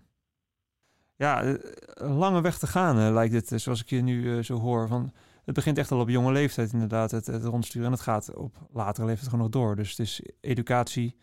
Ja, 1.17 1.43
eh, 1.43 1.55
een 1.95 2.13
lange 2.15 2.41
weg 2.41 2.59
te 2.59 2.67
gaan 2.67 2.99
uh, 2.99 3.13
lijkt 3.13 3.35
het, 3.35 3.63
zoals 3.63 3.81
ik 3.81 3.89
je 3.89 4.01
nu 4.01 4.43
zo 4.43 4.55
hoor. 4.55 4.89
Van, 4.89 5.13
het 5.45 5.55
begint 5.55 5.79
echt 5.79 5.91
al 5.91 6.01
op 6.01 6.09
jonge 6.09 6.33
leeftijd 6.33 6.73
inderdaad, 6.73 7.11
het, 7.11 7.27
het 7.27 7.45
rondsturen. 7.45 7.87
En 7.87 7.93
het 7.93 8.03
gaat 8.03 8.35
op 8.35 8.57
latere 8.73 9.07
leeftijd 9.07 9.29
gewoon 9.31 9.45
nog 9.45 9.55
door. 9.55 9.77
Dus 9.77 9.91
het 9.91 9.99
is 9.99 10.23
educatie 10.41 11.17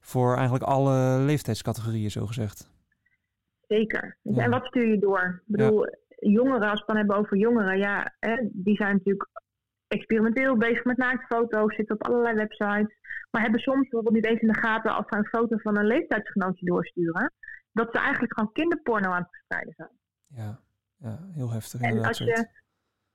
voor 0.00 0.34
eigenlijk 0.34 0.64
alle 0.64 1.18
leeftijdscategorieën, 1.18 2.10
zo 2.10 2.26
gezegd. 2.26 2.70
Zeker. 3.66 4.18
En 4.22 4.50
wat 4.50 4.66
stuur 4.66 4.86
je 4.86 4.98
door? 4.98 5.42
Ik 5.46 5.56
bedoel, 5.56 5.86
jongeren, 6.08 6.70
als 6.70 6.72
we 6.72 6.78
het 6.78 6.86
dan 6.86 6.96
hebben 6.96 7.16
over 7.16 7.36
jongeren, 7.36 7.78
ja, 7.78 8.14
hè, 8.18 8.48
die 8.52 8.76
zijn 8.76 8.92
natuurlijk 8.96 9.28
experimenteel 9.86 10.56
bezig 10.56 10.84
met 10.84 10.96
naaktfoto's, 10.96 11.74
zitten 11.74 11.94
op 11.94 12.06
allerlei 12.06 12.34
websites, 12.34 12.96
maar 13.30 13.42
hebben 13.42 13.60
soms 13.60 13.80
bijvoorbeeld 13.80 14.14
niet 14.14 14.26
eens 14.26 14.40
in 14.40 14.48
de 14.48 14.58
gaten 14.58 14.94
als 14.94 15.06
ze 15.08 15.16
een 15.16 15.26
foto 15.26 15.56
van 15.56 15.76
een 15.76 15.86
leeftijdsgenootje 15.86 16.66
doorsturen, 16.66 17.32
dat 17.72 17.88
ze 17.92 17.98
eigenlijk 17.98 18.34
gewoon 18.34 18.52
kinderporno 18.52 19.10
aan 19.10 19.22
het 19.22 19.30
verspreiden 19.30 19.74
zijn. 19.76 19.90
Ja, 20.26 20.60
ja 20.96 21.18
heel 21.32 21.50
heftig. 21.50 21.80
En 21.80 22.04
als 22.04 22.18
je 22.18 22.61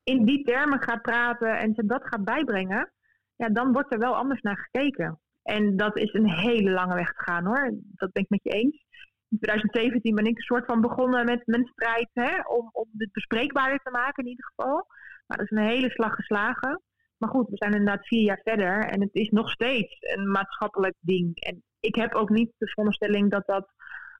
in 0.07 0.25
die 0.25 0.43
termen 0.43 0.81
gaat 0.81 1.01
praten 1.01 1.57
en 1.57 1.73
ze 1.73 1.85
dat 1.85 2.07
gaat 2.07 2.23
bijbrengen, 2.23 2.91
ja, 3.35 3.49
dan 3.49 3.71
wordt 3.71 3.93
er 3.93 3.99
wel 3.99 4.15
anders 4.15 4.41
naar 4.41 4.57
gekeken. 4.57 5.19
En 5.43 5.77
dat 5.77 5.97
is 5.97 6.13
een 6.13 6.29
hele 6.29 6.69
lange 6.71 6.95
weg 6.95 7.13
te 7.13 7.23
gaan 7.23 7.45
hoor. 7.45 7.71
Dat 7.95 8.11
ben 8.11 8.23
ik 8.23 8.29
met 8.29 8.43
je 8.43 8.49
eens 8.49 8.85
in 9.29 9.39
2017 9.39 10.15
ben 10.15 10.25
ik 10.25 10.37
een 10.37 10.43
soort 10.43 10.65
van 10.65 10.81
begonnen 10.81 11.25
met 11.25 11.41
mijn 11.45 11.65
strijd 11.65 12.09
hè, 12.13 12.41
om, 12.47 12.69
om 12.71 12.89
het 12.97 13.11
bespreekbaarder 13.11 13.79
te 13.83 13.91
maken 13.91 14.23
in 14.23 14.29
ieder 14.29 14.45
geval. 14.45 14.85
Maar 15.27 15.37
dat 15.37 15.51
is 15.51 15.57
een 15.57 15.67
hele 15.67 15.89
slag 15.89 16.15
geslagen. 16.15 16.81
Maar 17.17 17.29
goed, 17.29 17.49
we 17.49 17.57
zijn 17.57 17.71
inderdaad 17.71 18.07
vier 18.07 18.23
jaar 18.23 18.41
verder 18.43 18.83
en 18.83 19.01
het 19.01 19.13
is 19.15 19.29
nog 19.29 19.49
steeds 19.49 19.97
een 19.99 20.31
maatschappelijk 20.31 20.95
ding. 20.99 21.35
En 21.39 21.63
ik 21.79 21.95
heb 21.95 22.13
ook 22.13 22.29
niet 22.29 22.51
de 22.57 22.67
veronderstelling 22.67 23.31
dat 23.31 23.45
dat 23.45 23.67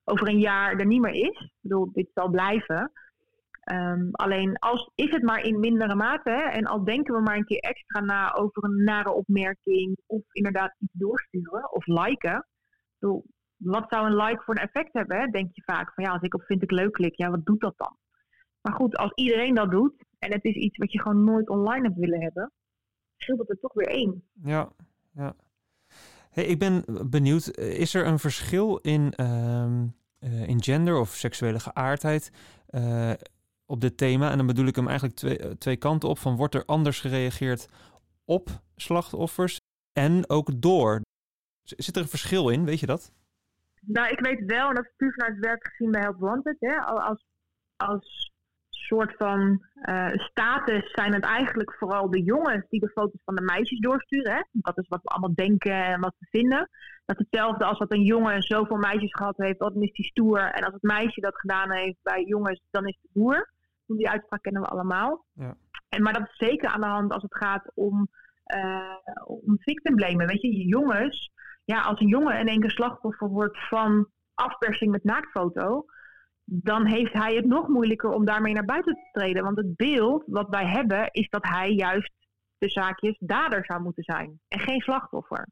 over 0.04 0.28
een 0.28 0.40
jaar 0.40 0.80
er 0.80 0.86
niet 0.86 1.02
meer 1.02 1.14
is. 1.14 1.40
Ik 1.40 1.52
bedoel, 1.62 1.92
dit 1.92 2.10
zal 2.14 2.30
blijven. 2.30 2.92
Um, 3.72 4.10
alleen 4.12 4.58
als, 4.58 4.92
is 4.96 5.12
het 5.12 5.24
maar 5.24 5.44
in 5.44 5.60
mindere 5.60 5.96
mate. 5.96 6.30
Hè, 6.30 6.44
en 6.44 6.66
al 6.66 6.84
denken 6.84 7.16
we 7.16 7.22
maar 7.22 7.36
een 7.36 7.46
keer 7.46 7.60
extra 7.60 8.00
na 8.00 8.34
over 8.34 8.64
een 8.64 8.84
nare 8.84 9.12
opmerking. 9.12 9.98
Of 10.06 10.22
inderdaad 10.32 10.76
iets 10.80 10.94
doorsturen 10.94 11.72
of 11.72 11.86
liken. 11.86 12.36
Ik 12.36 13.00
bedoel, 13.00 13.26
wat 13.58 13.86
zou 13.90 14.06
een 14.06 14.16
like 14.16 14.42
voor 14.44 14.56
een 14.56 14.62
effect 14.62 14.94
hebben? 14.94 15.18
Hè? 15.18 15.28
Denk 15.28 15.50
je 15.54 15.64
vaak 15.64 15.94
van 15.94 16.04
ja, 16.04 16.12
als 16.12 16.22
ik 16.22 16.34
op 16.34 16.44
vind 16.44 16.64
ik 16.64 16.72
leuk 16.72 16.92
klik, 16.92 17.16
ja, 17.16 17.30
wat 17.30 17.46
doet 17.46 17.62
dat 17.62 17.74
dan? 17.78 17.98
Maar 18.62 18.74
goed, 18.74 18.98
als 18.98 19.12
iedereen 19.14 19.56
dat 19.56 19.72
doet 19.72 19.94
en 20.20 20.32
het 20.32 20.44
is 20.44 20.56
iets 20.56 20.78
wat 20.78 20.92
je 20.92 21.02
gewoon 21.02 21.24
nooit 21.24 21.50
online 21.50 21.88
hebt 21.88 22.00
willen 22.00 22.22
hebben, 22.22 22.52
scheelt 23.18 23.40
het 23.40 23.50
er 23.50 23.60
toch 23.60 23.74
weer 23.74 23.88
één. 23.88 24.24
Ja, 24.44 24.70
ja. 25.14 25.36
Hey, 26.30 26.46
ik 26.46 26.60
ben 26.60 26.84
benieuwd, 27.10 27.58
is 27.58 27.94
er 27.94 28.06
een 28.06 28.20
verschil 28.20 28.78
in, 28.78 29.14
uh, 29.20 30.48
in 30.48 30.64
gender 30.64 31.00
of 31.00 31.10
seksuele 31.10 31.60
geaardheid 31.60 32.32
uh, 32.70 33.12
op 33.68 33.82
dit 33.82 33.98
thema? 33.98 34.32
En 34.32 34.38
dan 34.38 34.48
bedoel 34.48 34.66
ik 34.66 34.76
hem 34.76 34.88
eigenlijk 34.88 35.18
twee, 35.18 35.58
twee 35.58 35.78
kanten 35.78 36.10
op. 36.10 36.18
Van 36.18 36.36
wordt 36.36 36.56
er 36.56 36.66
anders 36.66 37.00
gereageerd 37.00 37.68
op 38.26 38.50
slachtoffers 38.76 39.58
en 39.94 40.30
ook 40.30 40.62
door? 40.62 41.02
Zit 41.64 41.96
er 41.96 42.02
een 42.02 42.08
verschil 42.08 42.50
in, 42.50 42.66
weet 42.66 42.80
je 42.80 42.86
dat? 42.86 43.12
Nou, 43.82 44.08
ik 44.10 44.20
weet 44.20 44.46
wel, 44.46 44.70
en 44.70 44.76
dat 44.76 44.86
is 44.86 44.94
puur 44.96 45.14
vanuit 45.14 45.36
het 45.36 45.46
werk 45.46 45.68
gezien 45.68 45.92
bij 45.92 46.02
Help 46.02 46.20
Wanted, 46.20 46.56
hè, 46.60 46.78
als, 46.80 47.26
als 47.76 48.32
soort 48.88 49.16
van 49.18 49.62
uh, 49.90 50.10
status 50.14 50.92
zijn 50.92 51.14
het 51.14 51.24
eigenlijk 51.24 51.74
vooral 51.74 52.10
de 52.10 52.24
jongens 52.24 52.66
die 52.70 52.80
de 52.80 52.90
foto's 52.90 53.22
van 53.26 53.36
de 53.36 53.42
meisjes 53.42 53.80
doorsturen. 53.80 54.34
Hè? 54.34 54.42
Dat 54.52 54.78
is 54.78 54.88
wat 54.88 55.02
we 55.04 55.10
allemaal 55.10 55.36
denken 55.36 55.84
en 55.86 56.00
wat 56.00 56.16
we 56.20 56.28
vinden. 56.30 56.70
Dat 57.06 57.18
hetzelfde 57.18 57.66
als 57.66 57.80
dat 57.80 57.92
een 57.92 58.04
jongen 58.04 58.42
zoveel 58.42 58.78
meisjes 58.78 59.14
gehad 59.14 59.38
heeft, 59.38 59.60
dan 59.60 59.82
is 59.82 59.92
die 59.92 60.06
stoer. 60.06 60.40
En 60.40 60.64
als 60.64 60.74
het 60.74 60.82
meisje 60.82 61.22
dat 61.22 61.40
gedaan 61.40 61.72
heeft 61.72 61.98
bij 62.02 62.24
jongens, 62.24 62.62
dan 62.72 62.88
is 62.88 62.98
het 63.02 63.12
boer. 63.14 63.56
Die 63.88 64.10
uitspraak 64.10 64.42
kennen 64.42 64.62
we 64.62 64.68
allemaal. 64.68 65.26
Ja. 65.34 65.58
En, 65.90 66.02
maar 66.02 66.14
dat 66.14 66.28
is 66.28 66.38
zeker 66.38 66.70
aan 66.70 66.82
de 66.82 66.88
hand 66.88 67.12
als 67.12 67.24
het 67.24 67.36
gaat 67.36 67.72
om, 67.74 68.08
uh, 68.56 68.98
om 69.26 69.60
victim 69.60 69.96
blamen. 69.96 70.28
Weet 70.28 70.42
je, 70.42 70.68
jongens 70.68 71.32
ja, 71.68 71.82
als 71.82 72.00
een 72.00 72.08
jongen 72.08 72.40
in 72.40 72.48
één 72.48 72.60
keer 72.60 72.72
slachtoffer 72.72 73.28
wordt 73.28 73.68
van 73.68 74.08
afpersing 74.34 74.92
met 74.92 75.04
naaktfoto, 75.04 75.86
dan 76.44 76.86
heeft 76.86 77.14
hij 77.14 77.36
het 77.36 77.46
nog 77.46 77.68
moeilijker 77.68 78.10
om 78.10 78.26
daarmee 78.26 78.54
naar 78.54 78.66
buiten 78.66 78.94
te 78.94 79.10
treden. 79.12 79.44
Want 79.44 79.58
het 79.58 79.76
beeld 79.76 80.24
wat 80.28 80.50
wij 80.50 80.66
hebben 80.66 81.12
is 81.12 81.30
dat 81.30 81.48
hij 81.48 81.72
juist 81.72 82.14
de 82.58 82.70
zaakjes 82.70 83.18
dader 83.20 83.66
zou 83.66 83.82
moeten 83.82 84.04
zijn 84.04 84.40
en 84.48 84.60
geen 84.60 84.82
slachtoffer. 84.82 85.48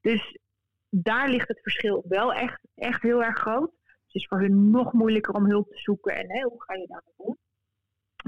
Dus 0.00 0.38
daar 0.88 1.28
ligt 1.28 1.48
het 1.48 1.62
verschil 1.62 2.04
wel 2.08 2.32
echt, 2.32 2.60
echt 2.74 3.02
heel 3.02 3.22
erg 3.22 3.38
groot. 3.38 3.70
het 3.84 4.14
is 4.14 4.26
voor 4.26 4.40
hun 4.40 4.70
nog 4.70 4.92
moeilijker 4.92 5.34
om 5.34 5.46
hulp 5.46 5.68
te 5.68 5.78
zoeken 5.78 6.16
en 6.16 6.30
hè, 6.30 6.42
hoe 6.42 6.62
ga 6.62 6.74
je 6.74 6.86
daarmee 6.86 7.14
om. 7.16 7.38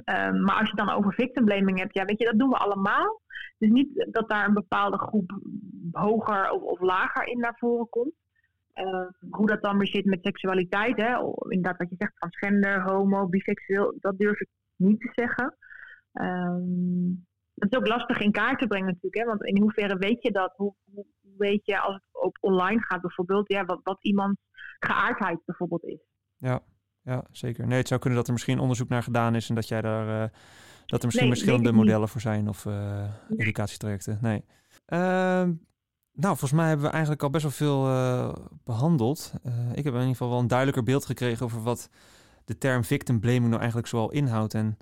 Ehm, 0.05 0.43
maar 0.43 0.59
als 0.59 0.71
je 0.71 0.77
dan 0.77 0.91
over 0.91 1.13
victim 1.13 1.45
blaming 1.45 1.79
hebt, 1.79 1.95
ja, 1.95 2.05
weet 2.05 2.19
je, 2.19 2.25
dat 2.25 2.39
doen 2.39 2.49
we 2.49 2.57
allemaal. 2.57 3.21
Dus 3.59 3.71
niet 3.71 4.07
dat 4.11 4.29
daar 4.29 4.49
een 4.49 4.55
bepaalde 4.55 4.99
groep 4.99 5.41
hoger 5.93 6.51
of, 6.51 6.63
of 6.63 6.81
lager 6.81 7.27
in 7.27 7.39
naar 7.39 7.57
voren 7.59 7.89
komt. 7.89 8.15
Ehm, 8.73 9.09
hoe 9.31 9.47
dat 9.47 9.63
dan 9.63 9.79
weer 9.79 9.87
zit 9.87 10.05
met 10.05 10.23
seksualiteit, 10.23 10.97
hè? 10.97 11.17
inderdaad 11.49 11.79
wat 11.79 11.91
je 11.91 11.97
zegt, 11.99 12.17
transgender, 12.17 12.83
homo, 12.83 13.29
biseksueel, 13.29 13.95
dat 14.01 14.19
durf 14.19 14.41
ik 14.41 14.49
niet 14.77 15.01
te 15.01 15.11
zeggen. 15.15 15.57
Um, 16.13 17.27
dat 17.55 17.73
is 17.73 17.79
ook 17.79 17.87
lastig 17.87 18.21
in 18.21 18.33
kaart 18.33 18.59
te 18.59 18.67
brengen 18.67 18.87
natuurlijk, 18.87 19.23
hè? 19.23 19.25
want 19.25 19.45
in 19.45 19.61
hoeverre 19.61 19.97
weet 19.97 20.23
je 20.23 20.31
dat? 20.31 20.53
Hoe, 20.57 20.75
hoe 20.93 21.07
weet 21.37 21.67
je 21.67 21.79
als 21.79 21.95
het 21.95 22.23
op 22.23 22.37
online 22.41 22.85
gaat 22.85 23.01
bijvoorbeeld, 23.01 23.49
ja, 23.53 23.65
wat, 23.65 23.81
wat 23.83 24.05
iemands 24.05 24.41
geaardheid 24.79 25.45
bijvoorbeeld 25.45 25.85
is? 25.85 26.01
Ja, 26.37 26.61
ja, 27.03 27.25
zeker. 27.31 27.67
Nee, 27.67 27.79
het 27.79 27.89
zou 27.89 28.01
kunnen 28.01 28.19
dat 28.19 28.27
er 28.27 28.33
misschien 28.33 28.59
onderzoek 28.59 28.89
naar 28.89 29.03
gedaan 29.03 29.35
is 29.35 29.49
en 29.49 29.55
dat 29.55 29.69
jij 29.69 29.81
daar, 29.81 30.23
uh, 30.23 30.29
dat 30.87 31.01
er 31.01 31.07
misschien 31.07 31.29
verschillende 31.29 31.73
modellen 31.73 32.09
voor 32.09 32.21
zijn 32.21 32.49
of 32.49 32.65
uh, 32.65 33.05
educatietrajecten. 33.37 34.19
Nee. 34.21 34.45
Uh, 34.89 34.99
nou, 36.13 36.37
volgens 36.37 36.53
mij 36.53 36.69
hebben 36.69 36.87
we 36.87 36.93
eigenlijk 36.93 37.23
al 37.23 37.31
best 37.31 37.43
wel 37.43 37.53
veel 37.53 37.89
uh, 37.89 38.33
behandeld. 38.65 39.33
ik 39.75 39.85
heb 39.85 39.95
in 39.95 40.01
ieder 40.01 40.07
geval 40.07 40.29
wel 40.29 40.39
een 40.39 40.49
duidelijker 40.49 40.85
beeld 40.85 41.05
gekregen 41.05 41.45
over 41.45 41.63
wat 41.63 41.89
de 42.45 42.59
term 42.59 42.85
victim 42.85 43.21
blaming 43.21 43.49
nou 43.49 43.59
eigenlijk 43.59 43.89
zoal 43.89 44.11
inhoudt 44.11 44.55
en 44.55 44.77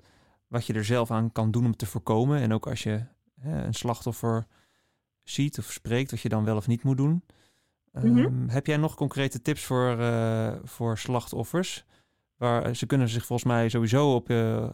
wat 0.47 0.65
je 0.65 0.73
er 0.73 0.85
zelf 0.85 1.11
aan 1.11 1.31
kan 1.31 1.51
doen 1.51 1.65
om 1.65 1.75
te 1.75 1.85
voorkomen. 1.85 2.41
En 2.41 2.53
ook 2.53 2.67
als 2.67 2.83
je 2.83 3.03
een 3.41 3.73
slachtoffer 3.73 4.45
ziet 5.23 5.59
of 5.59 5.71
spreekt, 5.71 6.11
wat 6.11 6.21
je 6.21 6.29
dan 6.29 6.43
wel 6.43 6.55
of 6.55 6.67
niet 6.67 6.83
moet 6.83 6.97
doen. 6.97 7.23
Mm 7.91 8.17
-hmm. 8.17 8.49
Heb 8.49 8.65
jij 8.65 8.77
nog 8.77 8.95
concrete 8.95 9.41
tips 9.41 9.63
voor, 9.63 9.97
voor 10.63 10.97
slachtoffers? 10.97 11.85
Waar, 12.39 12.63
eh, 12.63 12.73
ze 12.73 12.85
kunnen 12.85 13.07
zich 13.07 13.25
volgens 13.25 13.51
mij 13.51 13.69
sowieso 13.69 14.15
op, 14.15 14.29
uh, 14.29 14.69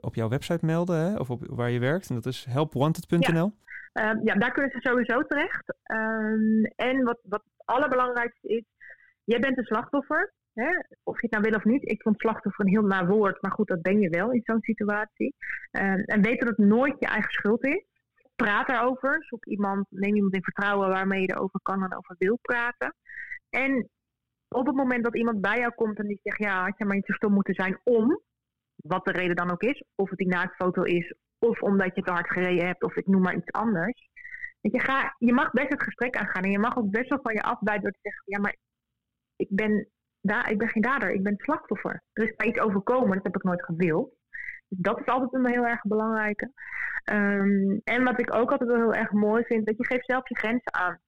op 0.00 0.14
jouw 0.14 0.28
website 0.28 0.66
melden, 0.66 0.96
hè? 0.96 1.16
of 1.16 1.30
op 1.30 1.46
waar 1.46 1.70
je 1.70 1.78
werkt. 1.78 2.08
En 2.08 2.14
dat 2.14 2.26
is 2.26 2.44
helpwanted.nl. 2.48 3.52
Ja. 3.92 4.14
Uh, 4.14 4.24
ja, 4.24 4.34
daar 4.34 4.52
kunnen 4.52 4.70
ze 4.70 4.80
sowieso 4.80 5.22
terecht. 5.22 5.74
Uh, 5.92 6.66
en 6.76 7.02
wat, 7.04 7.18
wat 7.22 7.42
het 7.44 7.66
allerbelangrijkste 7.66 8.48
is, 8.48 8.64
jij 9.24 9.38
bent 9.38 9.58
een 9.58 9.64
slachtoffer. 9.64 10.32
Hè? 10.54 10.70
Of 11.02 11.20
je 11.20 11.26
het 11.26 11.30
nou 11.30 11.42
wil 11.42 11.58
of 11.58 11.64
niet. 11.64 11.90
Ik 11.90 12.02
vond 12.02 12.20
slachtoffer 12.20 12.64
een 12.64 12.70
heel 12.70 12.82
naar 12.82 13.06
woord, 13.06 13.42
maar 13.42 13.52
goed, 13.52 13.68
dat 13.68 13.82
ben 13.82 14.00
je 14.00 14.08
wel 14.08 14.32
in 14.32 14.42
zo'n 14.44 14.62
situatie. 14.62 15.34
Ehm, 15.70 15.98
en 15.98 16.22
weet 16.22 16.40
dat 16.40 16.48
het 16.48 16.58
nooit 16.58 16.94
je 16.98 17.06
eigen 17.06 17.32
schuld 17.32 17.64
is. 17.64 17.84
Praat 18.36 18.68
erover. 18.68 19.24
Zoek 19.24 19.44
iemand, 19.46 19.86
neem 19.90 20.14
iemand 20.14 20.34
in 20.34 20.42
vertrouwen 20.42 20.88
waarmee 20.88 21.20
je 21.20 21.32
erover 21.32 21.60
kan 21.62 21.84
en 21.84 21.96
over 21.96 22.14
wil 22.18 22.38
praten. 22.42 22.94
En 23.50 23.88
op 24.48 24.66
het 24.66 24.76
moment 24.76 25.04
dat 25.04 25.16
iemand 25.16 25.40
bij 25.40 25.58
jou 25.58 25.72
komt 25.74 25.98
en 25.98 26.06
die 26.06 26.20
zegt, 26.22 26.38
ja, 26.38 26.62
had 26.64 26.78
je 26.78 26.84
maar 26.84 26.96
niet 26.96 27.06
zo 27.06 27.12
stom 27.12 27.32
moeten 27.32 27.54
zijn 27.54 27.80
om, 27.84 28.20
wat 28.76 29.04
de 29.04 29.12
reden 29.12 29.36
dan 29.36 29.50
ook 29.50 29.62
is, 29.62 29.84
of 29.94 30.08
het 30.08 30.18
die 30.18 30.28
naaktfoto 30.28 30.82
is, 30.82 31.14
of 31.38 31.62
omdat 31.62 31.94
je 31.94 32.02
te 32.02 32.10
hard 32.10 32.30
gereden 32.30 32.66
hebt, 32.66 32.82
of 32.82 32.96
ik 32.96 33.06
noem 33.06 33.22
maar 33.22 33.36
iets 33.36 33.52
anders. 33.52 34.08
Je, 34.60 34.80
ga, 34.80 35.14
je 35.18 35.32
mag 35.32 35.50
best 35.50 35.68
het 35.68 35.82
gesprek 35.82 36.16
aangaan 36.16 36.42
en 36.42 36.50
je 36.50 36.58
mag 36.58 36.76
ook 36.76 36.90
best 36.90 37.08
wel 37.08 37.20
van 37.22 37.34
je 37.34 37.42
afbijten 37.42 37.82
door 37.82 37.92
te 37.92 37.98
zeggen, 38.02 38.22
ja, 38.26 38.38
maar 38.38 38.56
ik 39.36 39.48
ben, 39.50 39.88
da 40.20 40.46
ik 40.46 40.58
ben 40.58 40.68
geen 40.68 40.82
dader, 40.82 41.10
ik 41.10 41.22
ben 41.22 41.36
slachtoffer. 41.36 42.02
Er 42.12 42.24
is 42.24 42.46
iets 42.46 42.58
overkomen, 42.58 43.14
dat 43.14 43.24
heb 43.24 43.36
ik 43.36 43.42
nooit 43.42 43.64
gewild. 43.64 44.16
Dus 44.68 44.78
dat 44.78 45.00
is 45.00 45.06
altijd 45.06 45.32
een 45.32 45.50
heel 45.50 45.66
erg 45.66 45.82
belangrijke. 45.82 46.52
Um, 47.12 47.80
en 47.84 48.04
wat 48.04 48.20
ik 48.20 48.34
ook 48.34 48.50
altijd 48.50 48.70
wel 48.70 48.78
heel 48.78 48.94
erg 48.94 49.12
mooi 49.12 49.44
vind, 49.44 49.66
dat 49.66 49.76
je 49.76 49.86
geeft 49.86 50.04
zelf 50.04 50.28
je 50.28 50.38
grenzen 50.38 50.74
aan. 50.74 51.00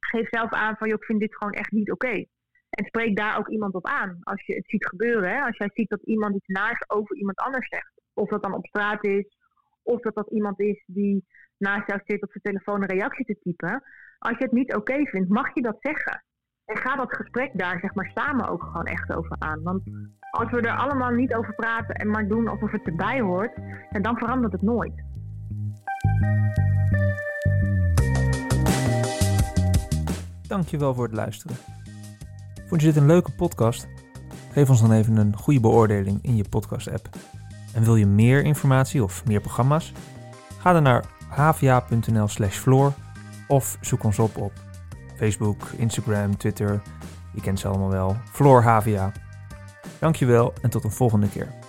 Geef 0.00 0.28
zelf 0.28 0.50
aan 0.50 0.76
van, 0.76 0.88
joh, 0.88 0.98
ik 0.98 1.04
vind 1.04 1.20
dit 1.20 1.36
gewoon 1.36 1.52
echt 1.52 1.70
niet 1.70 1.90
oké. 1.90 2.24
En 2.72 2.84
spreek 2.84 3.16
daar 3.16 3.38
ook 3.38 3.48
iemand 3.48 3.74
op 3.74 3.86
aan. 3.86 4.18
Als 4.20 4.46
je 4.46 4.54
het 4.54 4.68
ziet 4.68 4.86
gebeuren, 4.86 5.30
hè? 5.30 5.40
als 5.40 5.56
jij 5.56 5.70
ziet 5.74 5.88
dat 5.88 6.02
iemand 6.02 6.34
iets 6.34 6.46
naars 6.46 6.90
over 6.90 7.16
iemand 7.16 7.38
anders 7.38 7.68
zegt. 7.68 7.92
Of 8.14 8.28
dat 8.28 8.42
dan 8.42 8.54
op 8.54 8.66
straat 8.66 9.04
is, 9.04 9.36
of 9.82 10.00
dat 10.00 10.14
dat 10.14 10.30
iemand 10.30 10.60
is 10.60 10.82
die 10.86 11.24
naast 11.58 11.86
jou 11.86 12.00
zit 12.04 12.22
op 12.22 12.30
zijn 12.30 12.42
telefoon 12.42 12.82
een 12.82 12.88
reactie 12.88 13.24
te 13.24 13.38
typen. 13.42 13.82
Als 14.18 14.38
je 14.38 14.44
het 14.44 14.52
niet 14.52 14.74
oké 14.74 15.06
vindt, 15.06 15.28
mag 15.28 15.54
je 15.54 15.62
dat 15.62 15.76
zeggen. 15.80 16.24
En 16.64 16.76
ga 16.76 16.96
dat 16.96 17.16
gesprek 17.16 17.50
daar 17.54 17.78
zeg 17.80 17.94
maar 17.94 18.10
samen 18.14 18.48
ook 18.48 18.62
gewoon 18.62 18.84
echt 18.84 19.14
over 19.14 19.36
aan. 19.38 19.62
Want 19.62 19.82
als 20.30 20.50
we 20.50 20.60
er 20.60 20.76
allemaal 20.76 21.10
niet 21.10 21.34
over 21.34 21.54
praten 21.54 21.94
en 21.94 22.08
maar 22.08 22.28
doen 22.28 22.48
alsof 22.48 22.70
het 22.70 22.86
erbij 22.86 23.20
hoort, 23.20 23.54
dan 23.90 24.18
verandert 24.18 24.52
het 24.52 24.62
nooit. 24.62 25.04
Dankjewel 30.48 30.94
voor 30.94 31.04
het 31.04 31.14
luisteren. 31.14 31.56
Vond 32.72 32.84
je 32.84 32.92
dit 32.92 33.02
een 33.02 33.08
leuke 33.08 33.30
podcast? 33.30 33.88
Geef 34.52 34.70
ons 34.70 34.80
dan 34.80 34.92
even 34.92 35.16
een 35.16 35.36
goede 35.36 35.60
beoordeling 35.60 36.18
in 36.22 36.36
je 36.36 36.48
podcast-app. 36.48 37.08
En 37.72 37.82
wil 37.82 37.96
je 37.96 38.06
meer 38.06 38.44
informatie 38.44 39.02
of 39.02 39.24
meer 39.26 39.40
programma's? 39.40 39.92
Ga 40.58 40.72
dan 40.72 40.82
naar 40.82 41.04
havia.nl/slash 41.28 42.56
floor 42.56 42.92
of 43.48 43.78
zoek 43.80 44.04
ons 44.04 44.18
op 44.18 44.36
op 44.36 44.52
Facebook, 45.16 45.62
Instagram, 45.76 46.36
Twitter. 46.36 46.82
Je 47.34 47.40
kent 47.40 47.60
ze 47.60 47.68
allemaal 47.68 47.90
wel. 47.90 48.16
Floor 48.30 48.62
Havia. 48.62 49.12
Dankjewel 49.98 50.52
en 50.62 50.70
tot 50.70 50.84
een 50.84 50.90
volgende 50.90 51.28
keer. 51.28 51.61